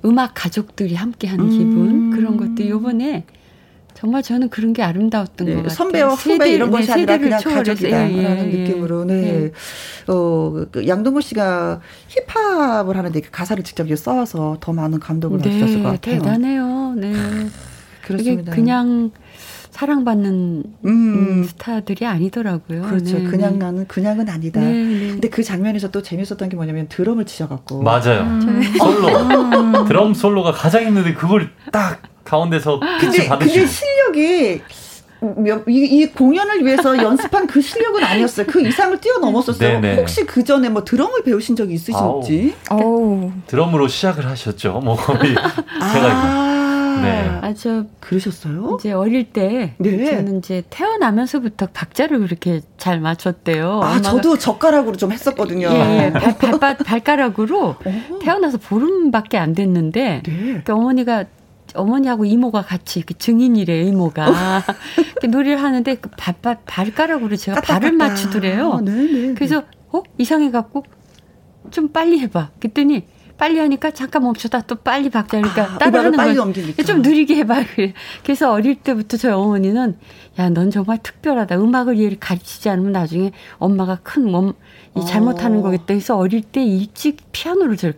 [0.04, 1.50] 음악 가족들이 함께 하는 음.
[1.50, 3.24] 기분 그런 것들 요번에
[3.96, 5.74] 정말 저는 그런 게 아름다웠던 네, 것 같아요.
[5.74, 9.04] 선배와 후배 세대, 이런 것이 네, 아니라 그냥 가족이다라는 예, 예, 예, 느낌으로.
[9.04, 9.20] 네.
[9.22, 9.52] 네.
[10.06, 15.82] 어, 그 양동근 씨가 힙합을 하는데 그 가사를 직접 써서 더 많은 감동을 네, 받으셨을
[15.82, 16.18] 것 같아요.
[16.18, 16.94] 대단해요.
[16.96, 17.12] 네.
[18.04, 18.52] 그렇습니다.
[18.52, 19.12] 그냥
[19.70, 20.88] 사랑받는 음.
[20.88, 21.44] 음.
[21.44, 22.82] 스타들이 아니더라고요.
[22.82, 23.18] 그렇죠.
[23.18, 23.86] 네, 그냥 나는 네.
[23.86, 24.60] 그냥은 아니다.
[24.60, 25.08] 네, 네.
[25.12, 28.22] 근데 그 장면에서 또 재밌었던 게 뭐냐면 드럼을 치셔갖고 맞아요.
[28.22, 28.62] 음.
[28.78, 29.84] 솔로 음.
[29.86, 33.38] 드럼 솔로가 가장 힘든데 그걸 딱 가운데서 빛을 받으시고.
[33.38, 34.62] 그게 실력이
[35.68, 38.46] 이, 이, 공연을 위해서 연습한 그 실력은 아니었어요.
[38.46, 39.80] 그 이상을 뛰어넘었었어요.
[39.80, 39.96] 네네.
[39.96, 42.54] 혹시 그 전에 뭐 드럼을 배우신 적이 있으신지?
[42.68, 43.30] 아우.
[43.46, 44.80] 드럼으로 시작을 하셨죠.
[44.84, 45.34] 뭐 거의
[45.80, 45.92] 아.
[45.92, 46.56] 제가
[47.02, 47.38] 네.
[47.42, 48.78] 아, 저 그러셨어요?
[48.80, 50.04] 이제 어릴 때 네.
[50.06, 53.80] 저는 이제 태어나면서부터 박자를 그렇게 잘 맞췄대요.
[53.82, 55.68] 아, 저도 젓가락으로 좀 했었거든요.
[55.68, 56.12] 예, 예.
[56.12, 57.76] 발, 발, 발 가락으로
[58.22, 60.62] 태어나서 보름밖에 안 됐는데 네.
[60.64, 61.24] 그 어머니가
[61.74, 64.62] 어머니하고 이모가 같이 그 증인이래 이모가
[65.28, 68.72] 노래를 하는데 그 발, 발, 발가락으로 제가 까딱, 발을 맞추더래요.
[68.72, 68.80] 아,
[69.34, 70.84] 그래서 어 이상해 갖고
[71.70, 72.50] 좀 빨리 해봐.
[72.60, 73.04] 그랬더니
[73.38, 76.82] 빨리 하니까 잠깐 멈춰다 또 빨리 박자니까 아, 따라 하는 빨리 넘기니까.
[76.84, 77.64] 좀 느리게 해봐.
[78.22, 79.96] 그래서 어릴 때부터 저희 어머니는
[80.38, 81.56] 야 넌 정말 특별하다.
[81.58, 84.54] 음악을 얘를 가르치지 않으면 나중에 엄마가 큰 몸,
[84.96, 85.62] 이 잘못하는 어.
[85.62, 87.94] 거겠다 해서 어릴 때 일찍 피아노를 절,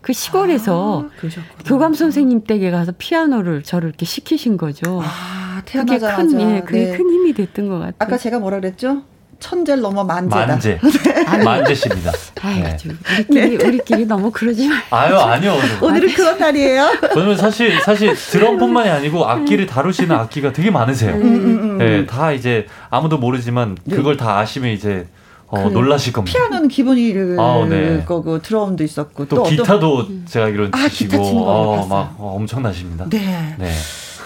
[0.00, 5.02] 그 시골에서 아, 교감 선생님 댁에 가서 피아노를 저를 이렇게 시키신 거죠.
[5.02, 6.16] 아, 태어나자마자.
[6.16, 6.96] 그게 큰, 예, 그게 네.
[6.96, 7.94] 큰 힘이 됐던 것 같아요.
[7.98, 9.02] 아까 제가 뭐라 그랬죠?
[9.40, 10.46] 천재를 넘어 만재다.
[10.46, 10.80] 만재.
[10.82, 11.44] 네.
[11.44, 12.12] 만재십니다.
[12.42, 12.76] 아유, 네.
[13.18, 13.66] 우리끼리, 네.
[13.66, 14.76] 우리끼리 너무 그러지 마.
[14.90, 15.56] 아유, 아니요.
[15.80, 16.90] 오늘 은 그런 날이에요.
[17.14, 21.14] 저는 사실, 사실 드럼뿐만이 아니고 악기를 다루시는 악기가 되게 많으세요.
[21.14, 21.78] 음, 음, 음.
[21.78, 23.94] 네, 다 이제 아무도 모르지만 네.
[23.96, 25.06] 그걸 다 아시면 이제
[25.50, 26.38] 어, 그 놀라실 겁니다.
[26.38, 28.04] 피아노는 기본이 아, 네.
[28.04, 30.26] 거고 드럼도 있었고 또, 또 기타도 어떤...
[30.26, 33.08] 제가 알기로는 아, 치시고 어, 막 어, 엄청나십니다.
[33.08, 33.54] 네.
[33.58, 33.72] 네.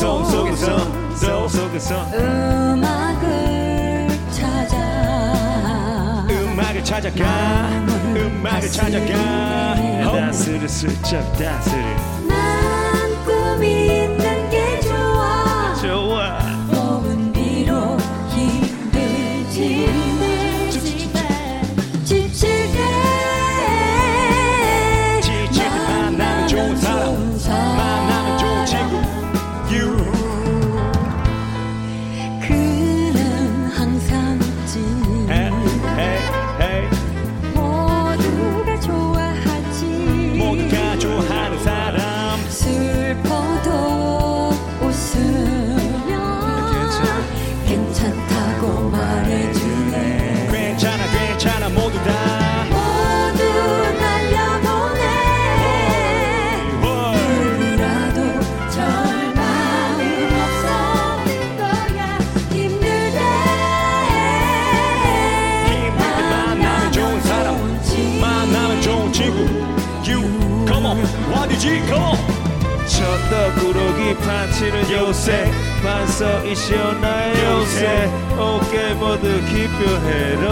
[0.00, 0.78] 손 속에서
[1.16, 3.09] 손 속에서 음악
[6.90, 7.68] 찾아가.
[8.16, 9.76] 음악을 찾아가.
[10.10, 12.19] 다스를 슬쩍 다스를
[72.86, 75.50] 천덕꾸러기 파치는 요새.
[75.82, 78.10] 반서이시오 나의 요새.
[78.38, 80.48] 오케이 모두 기뻐해라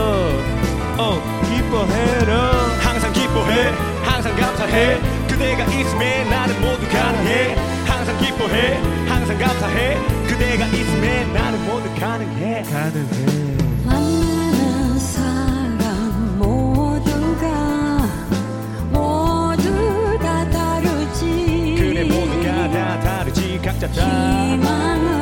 [0.98, 2.50] 어 기뻐해라
[2.80, 3.72] 항상 기뻐해
[4.02, 5.00] 항상 감사해.
[5.28, 7.54] 그대가 있음에 나는 모두 가능해.
[7.86, 9.96] 항상 기뻐해 항상 감사해.
[10.26, 12.62] 그대가 있음에 나는 모두 가능해.
[12.62, 14.17] 가능해
[23.86, 25.17] 期望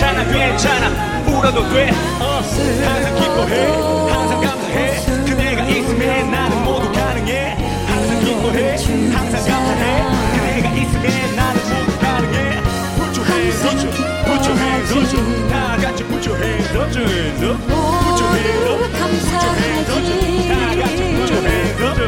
[0.00, 0.88] 괜찮아 괜찮아
[1.26, 1.90] 울어도 돼
[2.20, 3.66] 어, 항상 기뻐해
[4.10, 8.76] 항상 감사해 그대가 있으면 나는 모두 가능해 항상 기뻐해
[9.12, 10.02] 항상 감사해
[10.32, 12.62] 그대가 있으면 나는 모두 가능해
[12.96, 13.76] Put your hands up
[14.24, 15.04] Put your hands up
[15.50, 19.36] 다 같이 Put your hands up Put your hands up Put your hands up Put
[19.36, 20.00] your hands up
[20.48, 22.00] 다 같이 Put your hands up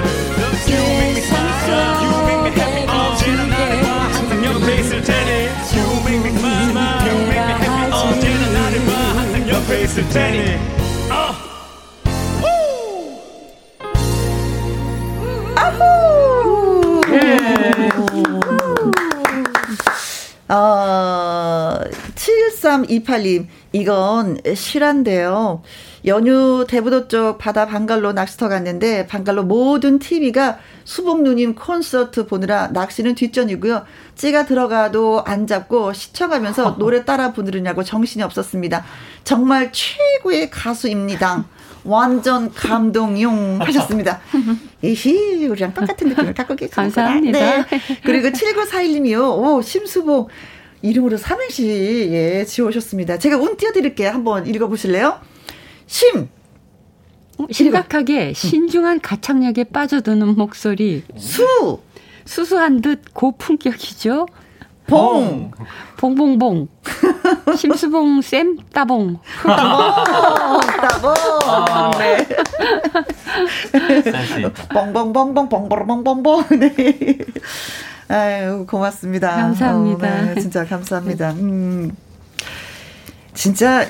[0.65, 3.87] You make me smile You make me happy 언제나 나를 봐
[4.17, 7.02] 항상 옆에 있을 테니 You make me smile
[9.83, 10.59] 있을 테니
[11.11, 11.35] 어.
[15.57, 17.01] 아후!
[20.49, 21.81] 어,
[22.15, 25.63] 7328님, 이건 실한데요.
[26.05, 33.15] 연휴 대부도 쪽 바다 방갈로 낚시터 갔는데, 방갈로 모든 TV가 수복 누님 콘서트 보느라 낚시는
[33.15, 33.85] 뒷전이고요.
[34.17, 38.85] 찌가 들어가도 안 잡고 시청하면서 노래 따라 부르느냐고 정신이 없었습니다.
[39.23, 41.45] 정말 최고의 가수입니다.
[41.85, 44.21] 완전 감동용 하셨습니다.
[44.83, 46.83] 이히, 우리랑 똑같은 느낌을 갖고 계십니다.
[46.83, 47.39] 감사합니다.
[47.39, 47.67] 네.
[48.05, 49.39] 그리고 7941님이요.
[49.39, 50.29] 오, 심수봉.
[50.83, 53.19] 이름으로 삼행시, 예, 지어오셨습니다.
[53.19, 54.11] 제가 운 띄워드릴게요.
[54.11, 55.32] 한번 읽어보실래요?
[55.87, 56.29] 심!
[57.39, 61.05] 어, 심각하게 신중한 가창력에 빠져드는 목소리.
[61.17, 61.81] 수!
[62.25, 64.27] 수수한 듯 고품격이죠.
[64.87, 65.51] 봉!
[65.97, 66.69] 봉봉봉.
[67.57, 69.19] 심수봉 쌤 따봉.
[69.43, 70.61] 따봉!
[70.81, 71.99] 따봉!
[71.99, 72.27] 네.
[74.69, 76.45] 뻥뻥뻥뻥 뻥뻥뻥뻥뻥.
[76.59, 77.19] 네.
[78.09, 79.31] 아유, 고맙습니다.
[79.31, 80.07] 감사합니다.
[80.07, 81.31] 어, 네, 진짜 감사합니다.
[81.33, 81.97] 음.
[83.33, 83.87] 진짜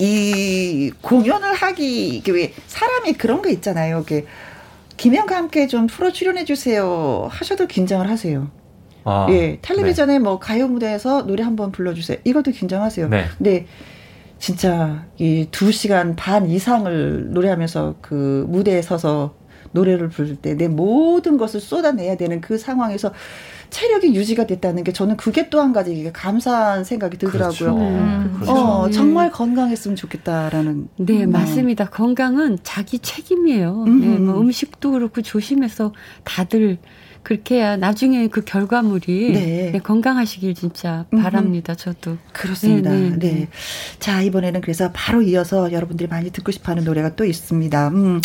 [0.00, 4.00] 이 공연을 하기 왜 사람이 그런 거 있잖아요.
[4.06, 4.24] 이게
[4.96, 7.28] 김영과 함께 좀 프로 출연해 주세요.
[7.30, 8.50] 하셔도 긴장을 하세요.
[9.04, 12.18] 아, 예, 텔레비전에 뭐 가요 무대에서 노래 한번 불러주세요.
[12.24, 13.08] 이것도 긴장하세요.
[13.08, 13.24] 네.
[13.38, 13.66] 근데
[14.38, 19.34] 진짜 이 두 시간 반 이상을 노래하면서 그 무대에 서서
[19.72, 23.12] 노래를 부를 때 내 모든 것을 쏟아내야 되는 그 상황에서
[23.70, 27.74] 체력이 유지가 됐다는 게 저는 그게 또 한 가지 이게 감사한 생각이 들더라고요.
[27.74, 27.76] 그렇죠.
[27.78, 28.52] 음, 그렇죠.
[28.52, 28.92] 어, 네.
[28.92, 30.88] 정말 건강했으면 좋겠다라는.
[30.98, 31.30] 네, 음.
[31.30, 31.88] 맞습니다.
[31.90, 33.84] 건강은 자기 책임이에요.
[33.86, 34.00] 음.
[34.00, 35.92] 네, 뭐 음식도 그렇고 조심해서
[36.24, 36.78] 다들
[37.22, 39.70] 그렇게 해야 나중에 그 결과물이 네.
[39.72, 41.04] 네, 건강하시길 진짜.
[41.10, 41.74] 바랍니다.
[41.74, 42.16] 저도.
[42.32, 42.90] 그렇습니다.
[42.90, 43.48] 네, 네, 네, 네.
[43.98, 47.88] 자, 이번에는 그래서 바로 이어서 여러분들이 많이 듣고 싶어 하는 노래가 또 있습니다.
[47.88, 48.20] 음,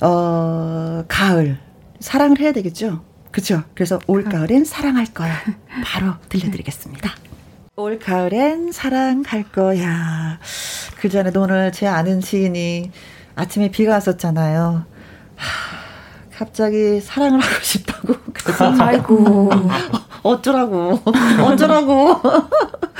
[0.00, 1.58] 어, 가을.
[1.98, 3.02] 사랑을 해야 되겠죠?
[3.30, 3.62] 그죠?
[3.74, 5.34] 그래서 올 가을엔 사랑할 거야.
[5.84, 7.14] 바로 들려드리겠습니다.
[7.76, 10.38] 올 가을엔 사랑할 거야.
[10.98, 12.90] 그 전에도 오늘 제 아는 지인이
[13.36, 14.84] 아침에 비가 왔었잖아요.
[15.36, 18.14] 하, 갑자기 사랑을 하고 싶다고.
[18.32, 19.50] 그래서 아이고.
[20.22, 21.00] 어쩌라고.
[21.46, 22.20] 어쩌라고.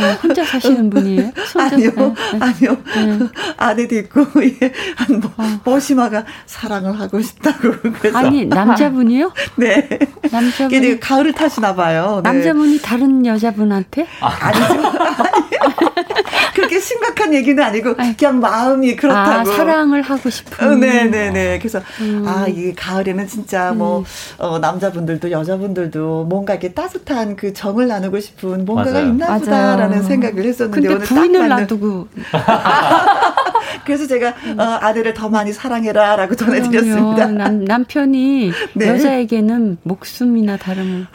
[0.00, 1.30] 어, 혼자 사시는 분이에요?
[1.46, 2.38] 손자- 아니요, 네, 네.
[2.40, 2.76] 아니요.
[2.94, 3.18] 네.
[3.56, 4.72] 아내도 있고, 예.
[4.96, 5.30] 한, 뭐,
[5.64, 7.72] 보시마가 사랑을 하고 싶다고.
[8.00, 8.18] 그래서.
[8.18, 9.32] 아니, 남자분이요?
[9.56, 9.88] 네.
[10.30, 10.68] 남자분이.
[10.80, 12.20] 걔네 가을을 타시나 봐요.
[12.24, 12.30] 네.
[12.30, 14.06] 남자분이 다른 여자분한테?
[14.20, 14.92] 아 니죠.
[16.54, 19.52] 그렇게 심각한 얘기는 아니고, 그냥 마음이 아, 그렇다고.
[19.52, 20.66] 사랑을 하고 싶은.
[20.66, 21.58] 어, 네네네.
[21.58, 22.24] 그래서, 음.
[22.26, 24.04] 아, 이 가을에는 진짜 뭐,
[24.38, 29.06] 어, 남자분들도 여자분들도 뭔가 이렇게 따뜻한 그 정을 나누고 싶은 뭔가가 맞아요.
[29.06, 29.50] 있나 맞아
[29.90, 30.02] 요.
[30.02, 32.08] 보다라는 생각을 했었는데, 근데 오늘 부인을 놔두고.
[33.84, 37.26] 그래서 제가, 어, 아내를 더 많이 사랑해라라고 전해드렸습니다.
[37.26, 38.88] 남, 남편이 네.
[38.88, 41.06] 여자에게는 목숨이나 다름을.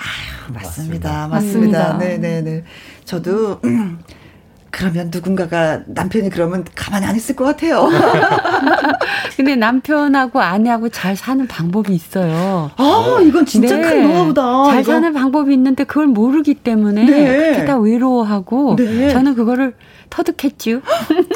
[0.54, 1.28] 맞습니다.
[1.28, 1.28] 맞습니다.
[1.28, 1.98] 맞습니다.
[1.98, 2.64] 네네네.
[3.06, 4.00] 저도, 음,
[4.72, 7.90] 그러면 누군가가 남편이 그러면 가만히 안 있을 것 같아요.
[9.38, 12.72] 근데 남편하고 아내하고 잘 사는 방법이 있어요.
[12.78, 12.84] 네.
[12.84, 14.92] 아, 이건 진짜 큰 노하우다, 잘 이거.
[14.92, 17.26] 사는 방법이 있는데 그걸 모르기 때문에 네.
[17.52, 19.10] 그렇게 다 외로워하고 네.
[19.10, 19.76] 저는 그거를
[20.10, 20.82] 터득했죠.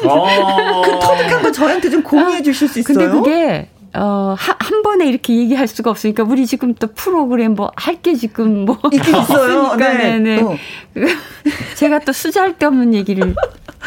[1.00, 3.10] 터득한 거 저한테 좀 공유해 주실 수 있어요?
[3.10, 7.70] 근데 그게 어, 한, 한 번에 이렇게 얘기할 수가 없으니까 우리 지금 또 프로그램 뭐
[7.76, 9.74] 할 게 지금 뭐 있긴 있어요.
[9.76, 10.18] 네.
[10.18, 10.42] 네네.
[10.42, 10.56] 어.
[11.76, 13.34] 제가 또 쓰잘데없는 얘기를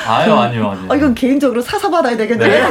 [0.06, 0.86] 아유, 아니요, 아니요.
[0.90, 2.66] 어, 이건 개인적으로 사서 받아야 되겠네요.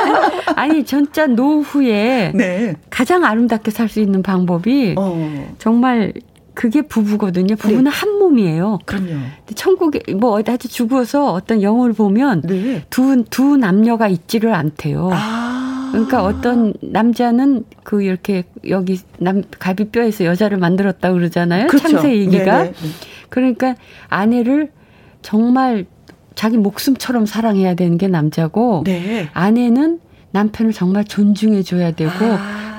[0.56, 2.74] 아니 진짜 노후에 네.
[2.90, 5.54] 가장 아름답게 살 수 있는 방법이 어.
[5.58, 6.12] 정말
[6.54, 7.54] 그게 부부거든요.
[7.56, 8.80] 부부는 한 몸이에요.
[8.84, 9.06] 그럼요.
[9.06, 12.82] 근데 천국에 뭐 어디 아주 죽어서 어떤 영화를 보면 네.
[12.90, 15.10] 두, 두 남녀가 있지를 않대요.
[15.12, 15.47] 아.
[15.92, 21.66] 그러니까 어떤 남자는 그 이렇게 여기 남 갈비뼈에서 여자를 만들었다 그러잖아요.
[21.68, 21.88] 그렇죠.
[21.88, 22.58] 창세이기가.
[22.64, 22.72] 네네.
[23.28, 23.74] 그러니까
[24.08, 24.70] 아내를
[25.22, 25.86] 정말
[26.34, 29.28] 자기 목숨처럼 사랑해야 되는 게 남자고 네.
[29.32, 30.00] 아내는
[30.30, 32.12] 남편을 정말 존중해 줘야 되고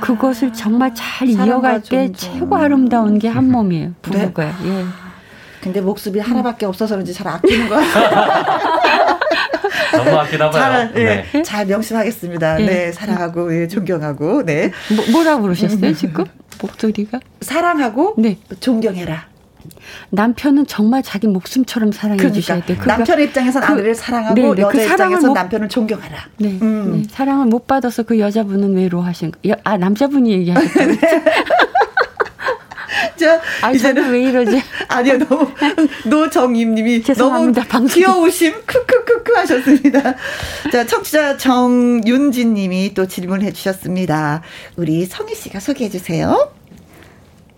[0.01, 3.93] 그것을 정말 잘 이어갈 때 최고 아름다운 게 한 몸이에요.
[4.01, 4.45] 부부가.
[4.63, 4.69] 네.
[4.69, 4.83] 예.
[5.61, 7.81] 근데 목숨이 하나밖에 없어서 그런지 잘 아끼는 거야.
[9.97, 10.61] 너무 아끼나 봐요.
[10.61, 11.25] 잘, 네.
[11.31, 11.43] 네.
[11.43, 12.57] 잘 명심하겠습니다.
[12.57, 14.45] 네, 네 사랑하고 예, 존경하고.
[14.45, 14.71] 네.
[14.95, 16.25] 뭐, 뭐라 부르셨어요 지금
[16.61, 17.19] 목소리가?
[17.41, 18.37] 사랑하고 네.
[18.59, 19.27] 존경해라.
[20.11, 22.77] 남편은 정말 자기 목숨처럼 사랑해 그러니까, 주셔야 돼.
[22.85, 26.17] 남편 입장에서 그, 아내를 사랑하고 네, 네, 여자 그 입장에서 못, 남편을 존경하라.
[26.37, 27.01] 네, 음.
[27.01, 29.39] 네, 사랑을 못 받아서 그 여자분은 외로워하신 거.
[29.63, 30.85] 아 남자분이 얘기하셨다.
[32.89, 33.25] 네.
[33.25, 34.61] 자, 아, 이제는 왜 이러지?
[34.87, 35.51] 아니요, 너무
[36.05, 37.53] 노정임님이 너무
[37.87, 40.15] 귀여우심 크크크크 하셨습니다.
[40.71, 44.41] 자, 청취자 정윤진님이 또 질문해 주셨습니다.
[44.75, 46.51] 우리 성희 씨가 소개해 주세요.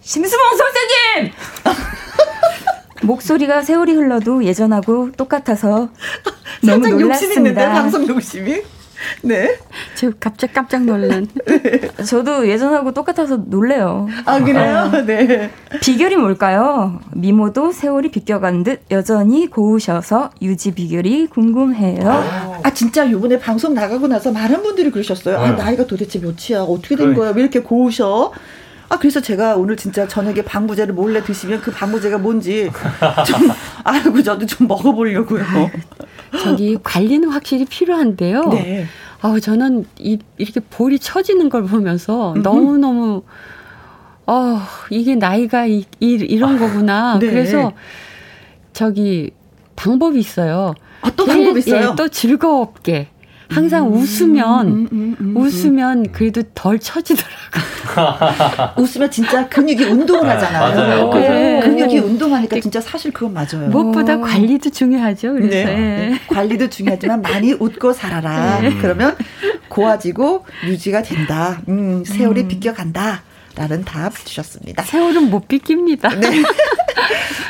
[0.01, 1.33] 심수봉 선생님!
[3.03, 5.89] 목소리가 세월이 흘러도 예전하고 똑같아서
[6.61, 7.39] 너무 놀랐습니다.
[7.39, 8.61] 있는데, 방송 욕심이.
[9.21, 9.57] 네.
[9.95, 11.27] 저 갑자기 깜짝 놀란.
[11.45, 11.81] 네.
[12.03, 14.07] 저도 예전하고 똑같아서 놀래요.
[14.25, 14.91] 아, 그래요?
[14.93, 15.01] 어.
[15.01, 15.51] 네.
[15.81, 16.99] 비결이 뭘까요?
[17.13, 22.09] 미모도 세월이 비껴간 듯 여전히 고우셔서 유지 비결이 궁금해요.
[22.09, 25.37] 아, 아 진짜 요번에 방송 나가고 나서 많은 분들이 그러셨어요.
[25.37, 25.55] 아, 네.
[25.55, 26.63] 나이가 도대체 몇이야?
[26.63, 27.31] 어떻게 된 거야?
[27.31, 28.31] 왜 이렇게 고우셔?
[28.89, 32.69] 아, 그래서 제가 오늘 진짜 저녁에 방부제를 몰래 드시면 그 방부제가 뭔지
[33.25, 33.49] 좀
[33.85, 35.43] 알고 저도 좀 먹어보려고요.
[36.43, 38.43] 저기 관리는 확실히 필요한데요.
[38.49, 38.85] 네.
[39.21, 43.23] 아우, 저는 이, 이렇게 볼이 처지는 걸 보면서 너무 너무,
[44.25, 44.59] 어,
[44.89, 47.19] 이게 나이가 이, 이, 이런 거구나.
[47.19, 47.27] 네.
[47.27, 47.73] 그래서
[48.73, 49.31] 저기
[49.75, 50.73] 방법이 있어요.
[51.01, 51.91] 아, 또 방법 있어요?
[51.91, 53.09] 예, 또 즐겁게.
[53.51, 55.37] 항상 음, 웃으면 음, 음, 음, 음.
[55.37, 57.31] 웃으면 그래도 덜 처지더라고.
[58.81, 60.75] 웃으면 진짜 근육이 운동을 네, 하잖아요.
[60.75, 61.09] 맞아요.
[61.09, 61.59] 그 네.
[61.59, 63.69] 근육이 운동하니까 진짜 사실 그건 맞아요.
[63.69, 64.21] 무엇보다 오.
[64.21, 65.33] 관리도 중요하죠.
[65.33, 65.65] 그래서 네.
[65.65, 66.19] 네.
[66.27, 68.61] 관리도 중요하지만 많이 웃고 살아라.
[68.61, 68.73] 네.
[68.81, 69.15] 그러면
[69.67, 71.61] 고와지고 유지가 된다.
[71.67, 73.23] 음, 세월이 비껴간다.
[73.55, 74.83] 라는 답 주셨습니다.
[74.83, 76.09] 세월은 못 비깁니다.
[76.15, 76.29] 네.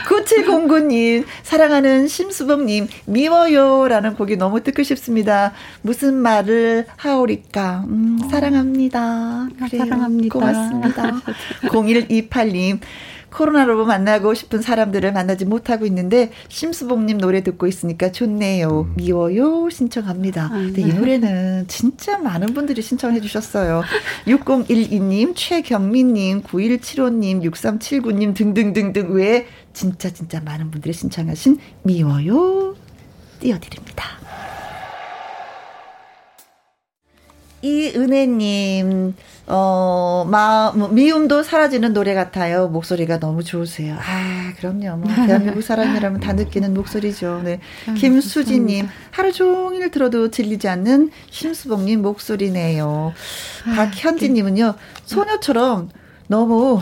[0.07, 3.87] 9709님, 사랑하는 심수봉님, 미워요.
[3.87, 5.53] 라는 곡이 너무 듣고 싶습니다.
[5.81, 7.85] 무슨 말을 하오리까?
[7.87, 9.47] 음, 사랑합니다.
[9.57, 9.85] 그래요.
[9.85, 10.33] 사랑합니다.
[10.33, 11.21] 고맙습니다.
[11.71, 12.79] 0128님,
[13.31, 18.87] 코로나로 만나고 싶은 사람들을 만나지 못하고 있는데 심수봉님 노래 듣고 있으니까 좋네요.
[18.89, 18.93] 음.
[18.95, 20.49] 미워요 신청합니다.
[20.51, 20.81] 아, 네.
[20.81, 23.83] 이 노래는 진짜 많은 분들이 신청해 주셨어요.
[24.27, 32.75] 6012님, 최경민님, 9175님, 6379님 등등등등 외에 진짜 진짜 많은 분들이 신청하신 미워요
[33.39, 34.05] 띄워드립니다.
[37.61, 39.15] 이은혜님,
[39.47, 42.67] 어, 마, 뭐, 미움도 사라지는 노래 같아요.
[42.67, 43.97] 목소리가 너무 좋으세요.
[43.99, 44.97] 아, 그럼요.
[44.97, 47.41] 뭐, 대한민국 사람이라면 다 느끼는 목소리죠.
[47.43, 47.59] 네.
[47.87, 53.13] 아, 김수지님, 하루 종일 들어도 질리지 않는 심수봉님 목소리네요.
[53.67, 54.75] 아, 박현지님은요,
[55.05, 55.89] 소녀처럼
[56.27, 56.81] 너무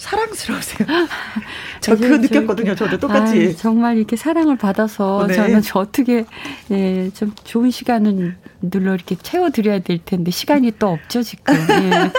[0.00, 0.88] 사랑스러우세요.
[1.80, 2.74] 저 그거 느꼈거든요.
[2.74, 3.48] 저도 똑같이.
[3.48, 5.34] 아, 정말 이렇게 사랑을 받아서 네.
[5.34, 6.24] 저는 저 어떻게
[6.70, 11.54] 예, 좀 좋은 시간을 눌러 이렇게 채워드려야 될 텐데 시간이 또 없죠 지금.
[11.54, 12.10] 예.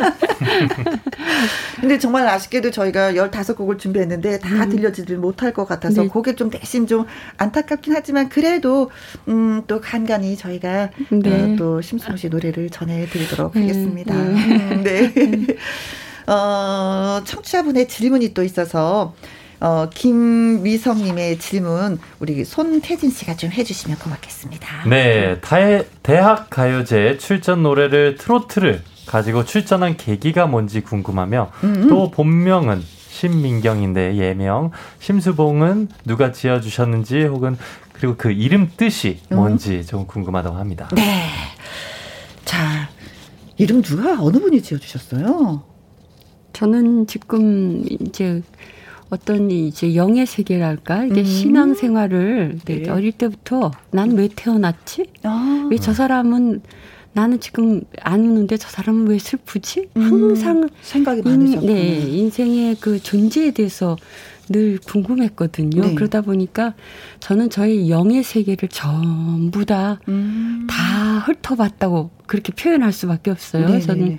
[1.82, 4.70] 근데 정말 아쉽게도 저희가 15곡을 준비했는데 다 음.
[4.70, 6.08] 들려지질 못할 것 같아서 네.
[6.08, 8.92] 그게 좀 대신 좀 안타깝긴 하지만 그래도
[9.28, 11.54] 음, 또 간간히 저희가 네.
[11.54, 13.62] 어, 또 심수봉 씨 노래를 전해드리도록 네.
[13.62, 14.14] 하겠습니다.
[14.14, 14.30] 네.
[14.30, 15.58] 음, 네.
[16.32, 19.14] 어, 청취자분의 질문이 또 있어서
[19.60, 24.86] 어, 김미성님의 질문 우리 손태진 씨가 좀 해주시면 고맙겠습니다.
[24.88, 31.90] 네, 대, 대학 가요제 출전 노래를 트로트를 가지고 출전한 계기가 뭔지 궁금하며 음음.
[31.90, 37.58] 또 본명은 신민경인데 예명 심수봉은 누가 지어주셨는지 혹은
[37.92, 39.36] 그리고 그 이름 뜻이 음.
[39.36, 39.86] 뭔지 음.
[39.86, 40.88] 좀 궁금하다고 합니다.
[40.96, 41.30] 네,
[42.46, 42.90] 자
[43.58, 45.71] 이름 누가 어느 분이 지어주셨어요?
[46.62, 48.44] 저는 지금 이제
[49.10, 51.26] 어떤 이제 영의 세계랄까 이게 음.
[51.26, 52.88] 신앙 생활을 네.
[52.88, 55.06] 어릴 때부터 난 왜 태어났지?
[55.24, 55.68] 아.
[55.72, 56.62] 왜저 사람은
[57.14, 59.90] 나는 지금 안 우는데 저 사람은 왜 슬프지?
[59.98, 60.02] 음.
[60.04, 63.98] 항상 생각이 많으셨고 네, 인생의 그 존재에 대해서
[64.48, 65.82] 늘 궁금했거든요.
[65.82, 65.96] 네.
[65.96, 66.76] 그러다 보니까
[67.22, 70.68] 저는 저의 영의 세계를 전부 다다 음.
[71.26, 73.64] 훑어봤다고 그렇게 표현할 수밖에 없어요.
[73.66, 73.82] 네네네.
[73.82, 74.18] 저는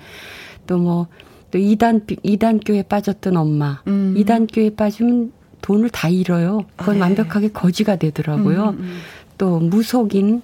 [0.67, 1.07] 또뭐
[1.53, 4.15] 또 이단 이단 교에 빠졌던 엄마, 음.
[4.17, 5.31] 이단 교에 빠지면
[5.61, 6.65] 돈을 다 잃어요.
[6.75, 7.01] 그건 아, 예.
[7.01, 8.69] 완벽하게 거지가 되더라고요.
[8.69, 8.97] 음, 음, 음.
[9.37, 10.41] 또 무속인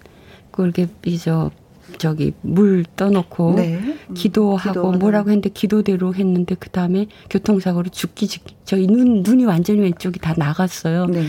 [0.52, 1.50] 그렇게 이저
[1.98, 3.74] 저기 물 떠놓고 네.
[3.78, 5.00] 음, 기도하고 기도하는.
[5.00, 10.36] 뭐라고 했는데 기도대로 했는데 그 다음에 교통사고로 죽기 직기 저희 눈 눈이 완전히 왼쪽이 다
[10.38, 11.08] 나갔어요.
[11.08, 11.26] 네.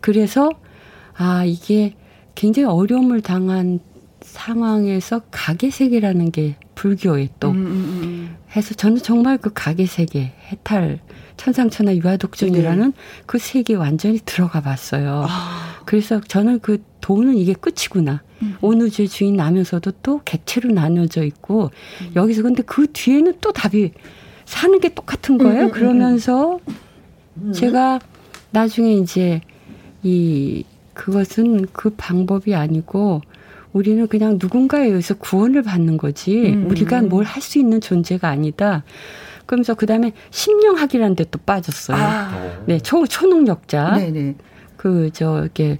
[0.00, 0.48] 그래서
[1.16, 1.96] 아 이게
[2.36, 3.80] 굉장히 어려움을 당한
[4.20, 8.03] 상황에서 가게 세계라는 게 불교에 또 음, 음, 음.
[8.56, 11.00] 해서 저는 정말 그 가게 세계 해탈
[11.36, 12.96] 천상천하 유아독존이라는 네.
[13.26, 15.26] 그 세계에 완전히 들어가 봤어요.
[15.28, 15.80] 아.
[15.84, 18.22] 그래서 저는 그 돈은 이게 끝이구나.
[18.42, 18.56] 음.
[18.60, 21.70] 온 우주의 주인 나면서도 또 객체로 나눠져 있고
[22.02, 22.12] 음.
[22.14, 23.92] 여기서 근데 그 뒤에는 또 답이
[24.44, 25.62] 사는 게 똑같은 거예요.
[25.62, 26.60] 음, 음, 음 그러면서
[27.38, 27.52] 음.
[27.52, 27.98] 제가
[28.50, 29.40] 나중에 이제
[30.02, 33.22] 이 그것은 그 방법이 아니고
[33.74, 38.84] 우리는 그냥 누군가에 의해서 구원을 받는 거지 우리가 뭘 할 수 있는 존재가 아니다.
[39.46, 41.96] 그러면서 그 다음에 심령학이라는 데 또 빠졌어요.
[41.98, 42.62] 아.
[42.66, 43.96] 네, 초, 초능력자.
[43.98, 44.36] 네네.
[44.76, 45.78] 그, 저, 이렇게,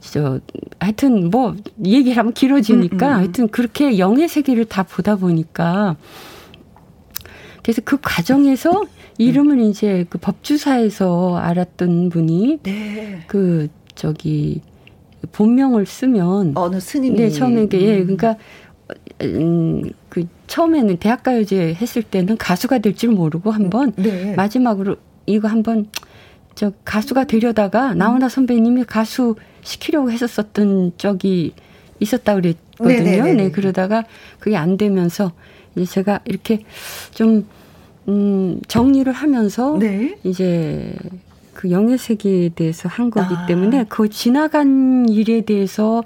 [0.00, 0.38] 저,
[0.78, 3.18] 하여튼 뭐, 얘기를 하면 길어지니까 음, 음, 음.
[3.18, 5.96] 하여튼 그렇게 영의 세계를 다 보다 보니까
[7.62, 8.84] 그래서 그 과정에서
[9.18, 9.64] 이름을 음.
[9.70, 13.24] 이제 그 법주사에서 알았던 분이 네.
[13.26, 14.60] 그, 저기,
[15.32, 18.36] 본명을 쓰면 어느 스님이 네 처음에 이게 예 그러니까
[19.22, 24.34] 음, 그 처음에는 대학가요제 했을 때는 가수가 될 줄 모르고 한번 네.
[24.34, 25.86] 마지막으로 이거 한번
[26.54, 31.52] 저 가수가 되려다가 나훈아 선배님이 가수 시키려고 했었었던 적이
[32.00, 32.88] 있었다 그랬거든요.
[32.88, 33.16] 네네네네.
[33.16, 33.42] 네, 네, 네.
[33.44, 34.04] 네 그러다가
[34.38, 35.32] 그게 안 되면서
[35.76, 36.64] 이제 제가 이렇게
[37.14, 37.46] 좀
[38.08, 40.18] 음, 정리를 하면서 네.
[40.24, 40.94] 이제
[41.60, 43.44] 그 영예 세계에 대해서 한 거기 아.
[43.44, 46.02] 때문에 그 지나간 일에 대해서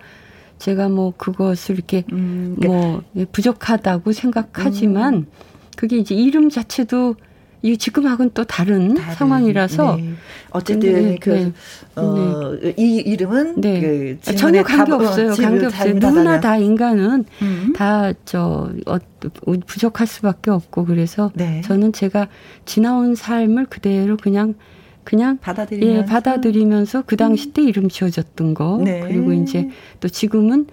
[0.59, 5.27] 제가 뭐 그것을 이렇게 음, 뭐 예, 부족하다고 생각하지만 음.
[5.77, 7.15] 그게 이제 이름 자체도
[7.63, 10.15] 이 지금하고는 또 다른, 다른 상황이라서 네.
[10.51, 11.53] 어쨌든 네, 그 네.
[11.95, 12.75] 어, 네.
[12.77, 13.81] 이 이름은 네.
[14.21, 15.35] 그 전혀 관계 없어요.
[15.35, 15.95] 관계 없어요.
[15.95, 17.73] 누구나 다 인간은 음.
[17.77, 18.99] 다저 어,
[19.69, 21.61] 부족할 수밖에 없고 그래서 네.
[21.61, 22.27] 저는 제가
[22.65, 24.55] 지나온 삶을 그대로 그냥
[25.05, 29.01] 그냥 받아들이면서, 예, 받아들이면서 그 당시 때 이름 지어졌던 거 네.
[29.01, 29.69] 그리고 이제
[30.01, 30.67] 또 지금은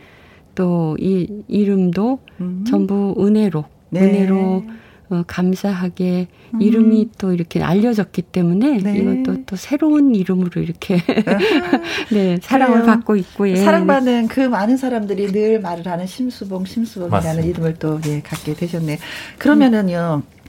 [0.56, 2.64] 또 이 이름도 음.
[2.68, 4.02] 전부 은혜로 네.
[4.02, 4.64] 은혜로
[5.10, 6.62] 어, 감사하게 음.
[6.62, 8.98] 이름이 또 이렇게 알려졌기 때문에 네.
[8.98, 10.98] 이것도 또 새로운 이름으로 이렇게
[12.12, 12.86] 네 사랑을 그래요.
[12.86, 13.56] 받고 있고 예.
[13.58, 17.50] 사랑받는 그 많은 사람들이 늘 말을 하는 심수봉 심수봉이라는 맞습니다.
[17.50, 18.98] 이름을 또 예, 갖게 되셨네요.
[19.38, 20.24] 그러면은요.
[20.26, 20.41] 음.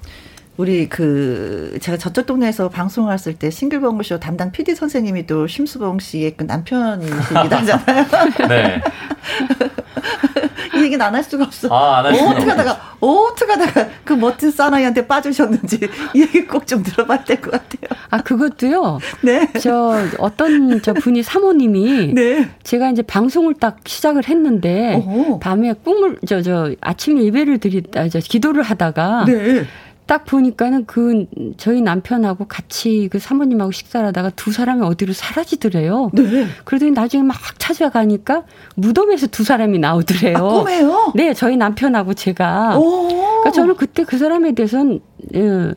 [0.59, 6.35] 우리 그 제가 저쪽 동네에서 방송했을 때 싱글벙글 쇼 담당 PD 선생님이 또 심수봉 씨의
[6.37, 8.07] 그 남편이시기도 하잖아요.
[8.49, 8.83] 네.
[10.77, 11.69] 이 얘기는 안 할 수가 없어.
[11.71, 15.81] 아, 어떻게 하다가, 어떻게 하다가 그 멋진 사나이한테 빠지셨는지
[16.15, 17.99] 이 얘기 꼭 좀 들어봐야 될 것 같아요.
[18.11, 18.99] 아, 그것도요?
[19.23, 19.49] 네.
[19.61, 22.49] 저 어떤 저 분이 사모님이 네.
[22.63, 25.39] 제가 이제 방송을 딱 시작을 했는데 어허.
[25.39, 29.65] 밤에 꿈을, 저, 저 아침에 예배를 드리다, 저 기도를 하다가 네.
[30.07, 31.27] 딱 보니까는 그
[31.57, 36.11] 저희 남편하고 같이 그 사모님하고 식사를 하다가 두 사람이 어디로 사라지더래요.
[36.13, 36.47] 네.
[36.65, 40.37] 그러더니 나중에 막 찾아가니까 무덤에서 두 사람이 나오더래요.
[40.37, 41.13] 아, 꿈에요?
[41.15, 42.79] 네, 저희 남편하고 제가.
[42.79, 43.09] 오.
[43.09, 45.01] 그러니까 저는 그때 그 사람에 대해서는
[45.35, 45.75] 예,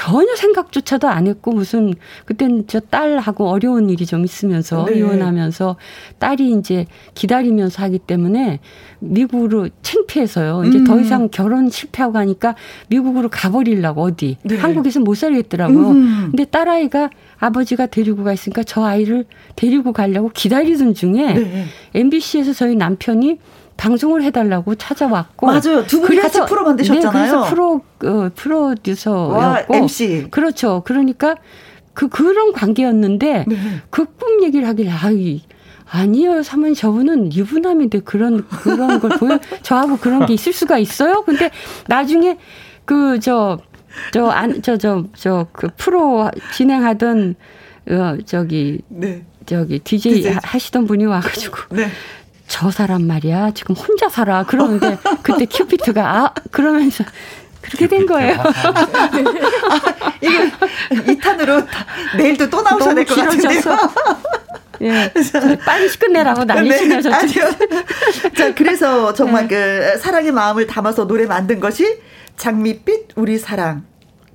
[0.00, 1.92] 전혀 생각조차도 안 했고 무슨
[2.24, 4.96] 그때는 저 딸하고 어려운 일이 좀 있으면서 네.
[4.96, 5.76] 이혼하면서
[6.18, 8.60] 딸이 이제 기다리면서 하기 때문에
[9.00, 10.64] 미국으로 창피해서요.
[10.64, 10.84] 이제 음.
[10.84, 12.54] 더 이상 결혼 실패하고 하니까
[12.88, 14.56] 미국으로 가버리려고 어디 네.
[14.56, 15.90] 한국에서 못 살겠더라고요.
[15.90, 16.28] 음.
[16.30, 21.66] 근데 딸아이가 아버지가 데리고 가 있으니까 저 아이를 데리고 가려고 기다리던 중에 네.
[21.92, 23.38] MBC에서 저희 남편이
[23.80, 27.10] 방송을 해달라고 찾아왔고 맞아요 두 분이 그래서, 같이 프로 만드셨잖아요.
[27.12, 30.82] 네, 그래서 프로 어, 프로듀서였고 MC 그렇죠.
[30.84, 31.36] 그러니까
[31.94, 33.56] 그 그런 관계였는데 네.
[33.88, 35.42] 그꿈 얘기를 하길 아이
[35.92, 41.22] 아니요, 사모님 저분은 유부남인데 그런 그런 걸 보여 저하고 그런 게 있을 수가 있어요?
[41.24, 41.50] 근데
[41.88, 42.36] 나중에
[42.84, 43.58] 그 저
[44.12, 47.34] 저 안 저 저 저 그 프로 진행하던
[47.90, 49.24] 어 저기 네.
[49.46, 51.88] 저기 DJ, DJ 하시던 분이 와가지고 네.
[52.50, 57.04] 저 사람 말이야 지금 혼자 살아 그러는데 그때 큐피트가 아 그러면서
[57.62, 58.34] 그렇게 된 거예요.
[58.40, 59.10] 아,
[60.20, 60.42] 이거
[60.90, 61.64] 2탄으로
[62.16, 63.60] 내일도 또 나오셔야 될 것 같은데요.
[64.82, 65.12] 예.
[65.64, 67.12] 빨리 끝내라고 난리시네요, 네.
[67.12, 67.44] 아니요.
[68.34, 69.54] 자, 그래서 정말 네.
[69.92, 72.00] 그 사랑의 마음을 담아서 노래 만든 것이
[72.38, 73.84] 장밋빛 우리 사랑.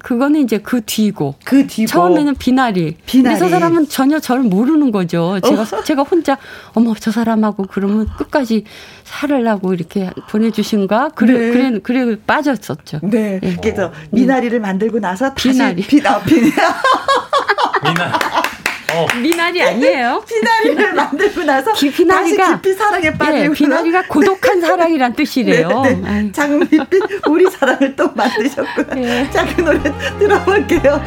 [0.06, 1.34] 그거는 이제 그 뒤고.
[1.44, 1.88] 그 뒤고.
[1.88, 2.96] 처음에는 비나리.
[3.08, 3.34] 비나리.
[3.34, 5.40] 근데 저 사람은 전혀 저를 모르는 거죠.
[5.44, 5.84] 제가, 어.
[5.84, 6.38] 제가 혼자,
[6.76, 8.66] 어머, 저 사람하고 그러면 끝까지
[9.04, 11.10] 살으려고 이렇게 보내주신가?
[11.16, 11.50] 그래, 네.
[11.50, 13.00] 그래, 그래, 빠졌었죠.
[13.02, 13.40] 네.
[13.42, 13.58] 네.
[13.60, 15.50] 그래서 미나리를 만들고 나서 다시.
[15.50, 15.82] 비나리.
[15.82, 16.54] 비나, 비나.
[17.84, 18.14] 미나리.
[18.96, 19.08] 어.
[19.22, 20.24] 미나리 아니에요?
[20.28, 25.82] 비나리를 만들고 나서 기, 비나리가, 깊이 사랑에 빠지고 예, 비나리가 고독한 사랑이란 뜻이래요.
[25.82, 26.32] 네, 네.
[26.32, 28.98] 장밋빛 우리 사랑을 또 만드셨구나.
[29.02, 29.30] 예.
[29.32, 29.80] 자, 그 노래
[30.18, 31.02] 들어볼게요.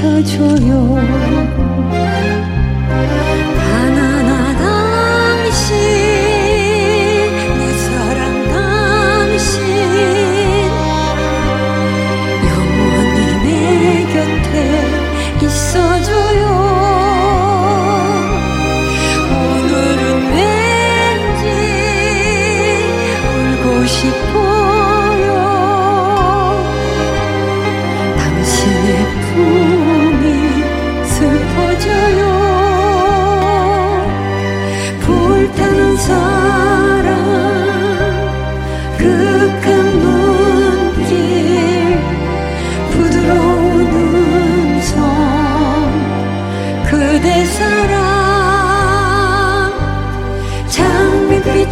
[0.00, 1.69] 지켜줘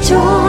[0.09, 0.48] joy.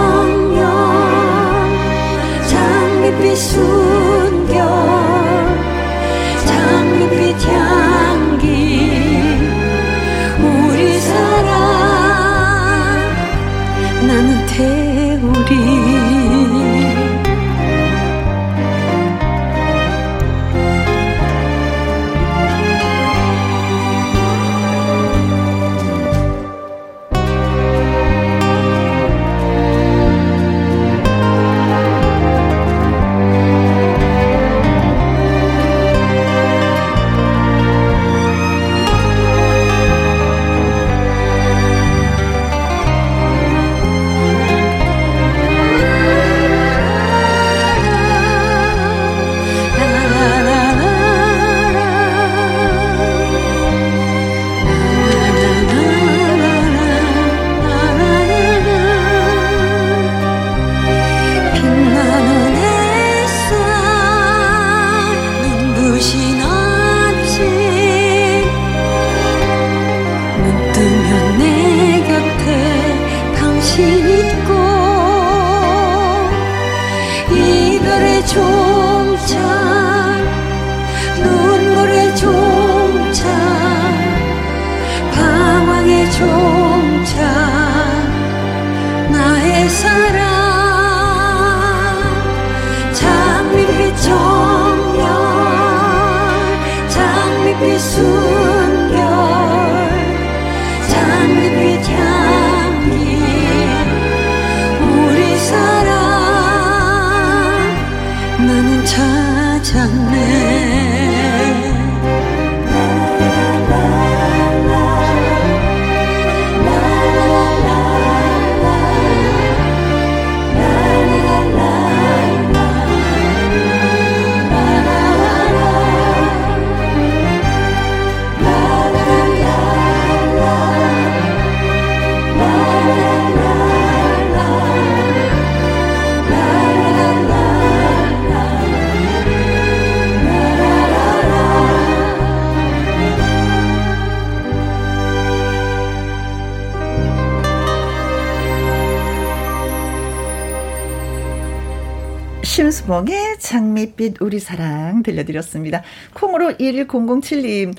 [152.90, 155.84] 심수봉의 장밋빛 우리 사랑 들려드렸습니다.
[156.16, 157.76] 콩으로 1107님.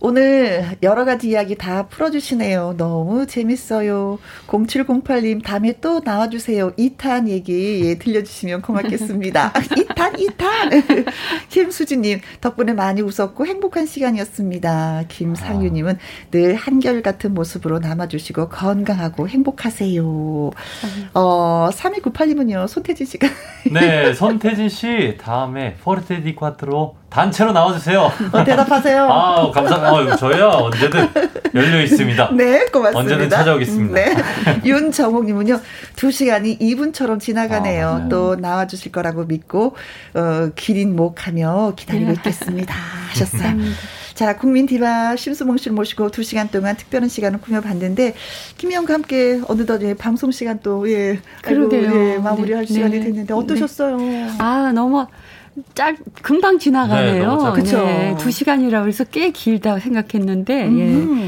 [0.00, 2.74] 오늘 여러 가지 이야기 다 풀어주시네요.
[2.76, 4.18] 너무 재밌어요.
[4.46, 6.72] 0708님, 다음에 또 나와주세요.
[6.72, 9.52] 2탄 얘기 예, 들려주시면 고맙겠습니다.
[9.78, 11.06] 2탄, 2탄!
[11.48, 15.04] 김수진님, 덕분에 많이 웃었고 행복한 시간이었습니다.
[15.08, 15.98] 김상유님은
[16.30, 20.04] 늘 한결같은 모습으로 남아주시고 건강하고 행복하세요.
[21.14, 23.28] 어, 3298님은요, 손태진 씨가.
[23.72, 28.12] 네, 손태진 씨, 다음에 포르테디 콰트로 단체로 나와주세요.
[28.32, 29.04] 어, 대답하세요.
[29.10, 30.14] 아, 감사합니다.
[30.14, 31.08] 어, 저희야 언제든
[31.54, 32.30] 열려 있습니다.
[32.36, 32.98] 네, 고맙습니다.
[32.98, 33.94] 언제든 찾아오겠습니다.
[33.94, 34.16] 네.
[34.64, 35.60] 윤정옥님은요,
[35.96, 38.02] 두 시간이 2분처럼 지나가네요.
[38.04, 39.74] 아, 또 나와주실 거라고 믿고,
[40.14, 42.74] 어, 기린 목하며 기다리고 있겠습니다.
[43.10, 43.56] 하셨어요.
[44.12, 48.14] 자, 국민 디바 심수봉 씨를 모시고 두 시간 동안 특별한 시간을 꾸며봤는데,
[48.58, 52.14] 김희영과 함께 어느덧 예, 방송 시간 또, 예, 그러게요.
[52.14, 52.74] 예, 마무리할 네.
[52.74, 53.96] 시간이 됐는데, 어떠셨어요?
[53.96, 54.28] 네.
[54.38, 55.06] 아, 너무,
[55.74, 57.36] 짤 금방 지나가네요.
[57.36, 57.84] 네, 그렇죠.
[57.84, 60.78] 네, 두 시간이라 그래서 꽤 길다고 생각했는데 음.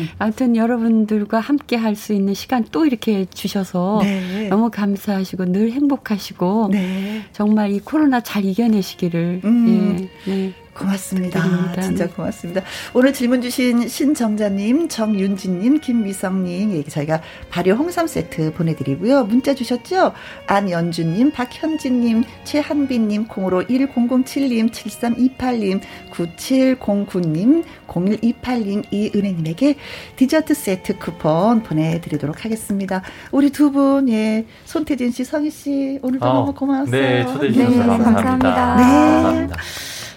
[0.04, 0.08] 예.
[0.18, 4.48] 아무튼 여러분들과 함께 할 수 있는 시간 또 이렇게 주셔서 네.
[4.48, 7.22] 너무 감사하시고 늘 행복하시고 네.
[7.32, 10.08] 정말 이 코로나 잘 이겨내시기를 음.
[10.26, 10.30] 예.
[10.30, 10.52] 네.
[10.80, 11.42] 고맙습니다.
[11.42, 11.82] 드립니다.
[11.82, 12.12] 진짜 네.
[12.12, 12.62] 고맙습니다.
[12.94, 17.20] 오늘 질문 주신 신정자님, 정윤진님, 김미성님, 저희가
[17.50, 19.24] 발효 홍삼 세트 보내드리고요.
[19.24, 20.12] 문자 주셨죠?
[20.46, 25.80] 안연주님, 박현진님, 최한빈님, 콩으로 1007님, 7328님,
[26.12, 29.76] 9709님, 0128님, 이은혜님에게
[30.16, 33.02] 디저트 세트 쿠폰 보내드리도록 하겠습니다.
[33.32, 36.90] 우리 두 분, 예, 손태진 씨, 성희 씨, 오늘도 어, 너무 고마웠어요.
[36.90, 38.22] 네, 초대해 주셔서 네, 감사합니다.
[38.22, 38.76] 감사합니다.
[38.76, 38.82] 네.
[38.82, 39.56] 감사합니다.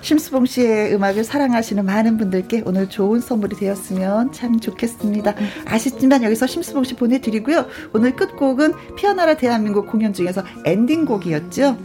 [0.04, 5.34] 심수봉 씨의 음악을 사랑하시는 많은 분들께 오늘 좋은 선물이 되었으면 참 좋겠습니다.
[5.66, 7.66] 아쉽지만 여기서 심수봉 씨 보내드리고요.
[7.94, 11.78] 오늘 끝곡은 피어나라 대한민국 공연 중에서 엔딩곡이었죠.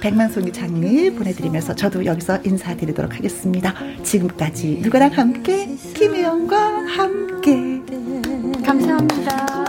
[0.00, 3.74] 백만송이 장미 보내드리면서 저도 여기서 인사드리도록 하겠습니다.
[4.02, 6.56] 지금까지 누구랑 함께 김혜영과
[6.88, 7.80] 함께
[8.64, 9.61] 감사합니다.